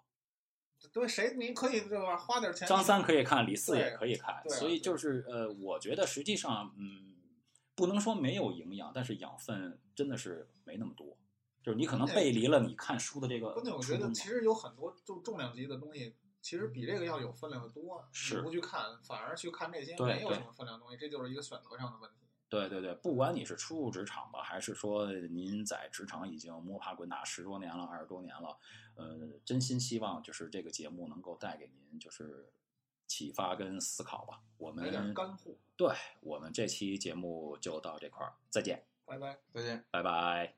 [0.93, 2.17] 对谁你可以对吧？
[2.17, 2.69] 花点钱。
[2.69, 7.17] 张三可以看，李四也可以看，所以就是呃，我觉得实际上嗯，
[7.75, 11.17] 不能说没有营养，但是养分真的是没那么多。
[11.61, 16.15] 就是你可能背离了你看书的这个关键我觉得其实有很多就重量级的东西，
[16.49, 18.03] 其实比这个要有分量的多。
[18.11, 22.17] 是你不去看，反而去看这些没有什么分量的东西，这就是一个选择上的问题。
[22.49, 28.57] 对对对，不管你是初入职场吧，还是说您在职场已经摸爬滚打十多年了、二十多年了，
[28.95, 32.51] 呃，真心希望就是这个节目能够带给您就是
[33.07, 34.41] 启发跟思考吧。
[34.57, 39.39] 我来点们干货，对我们这期节目就到这块儿，再见，拜拜。
[39.53, 39.85] 再见。
[39.91, 40.58] 拜拜。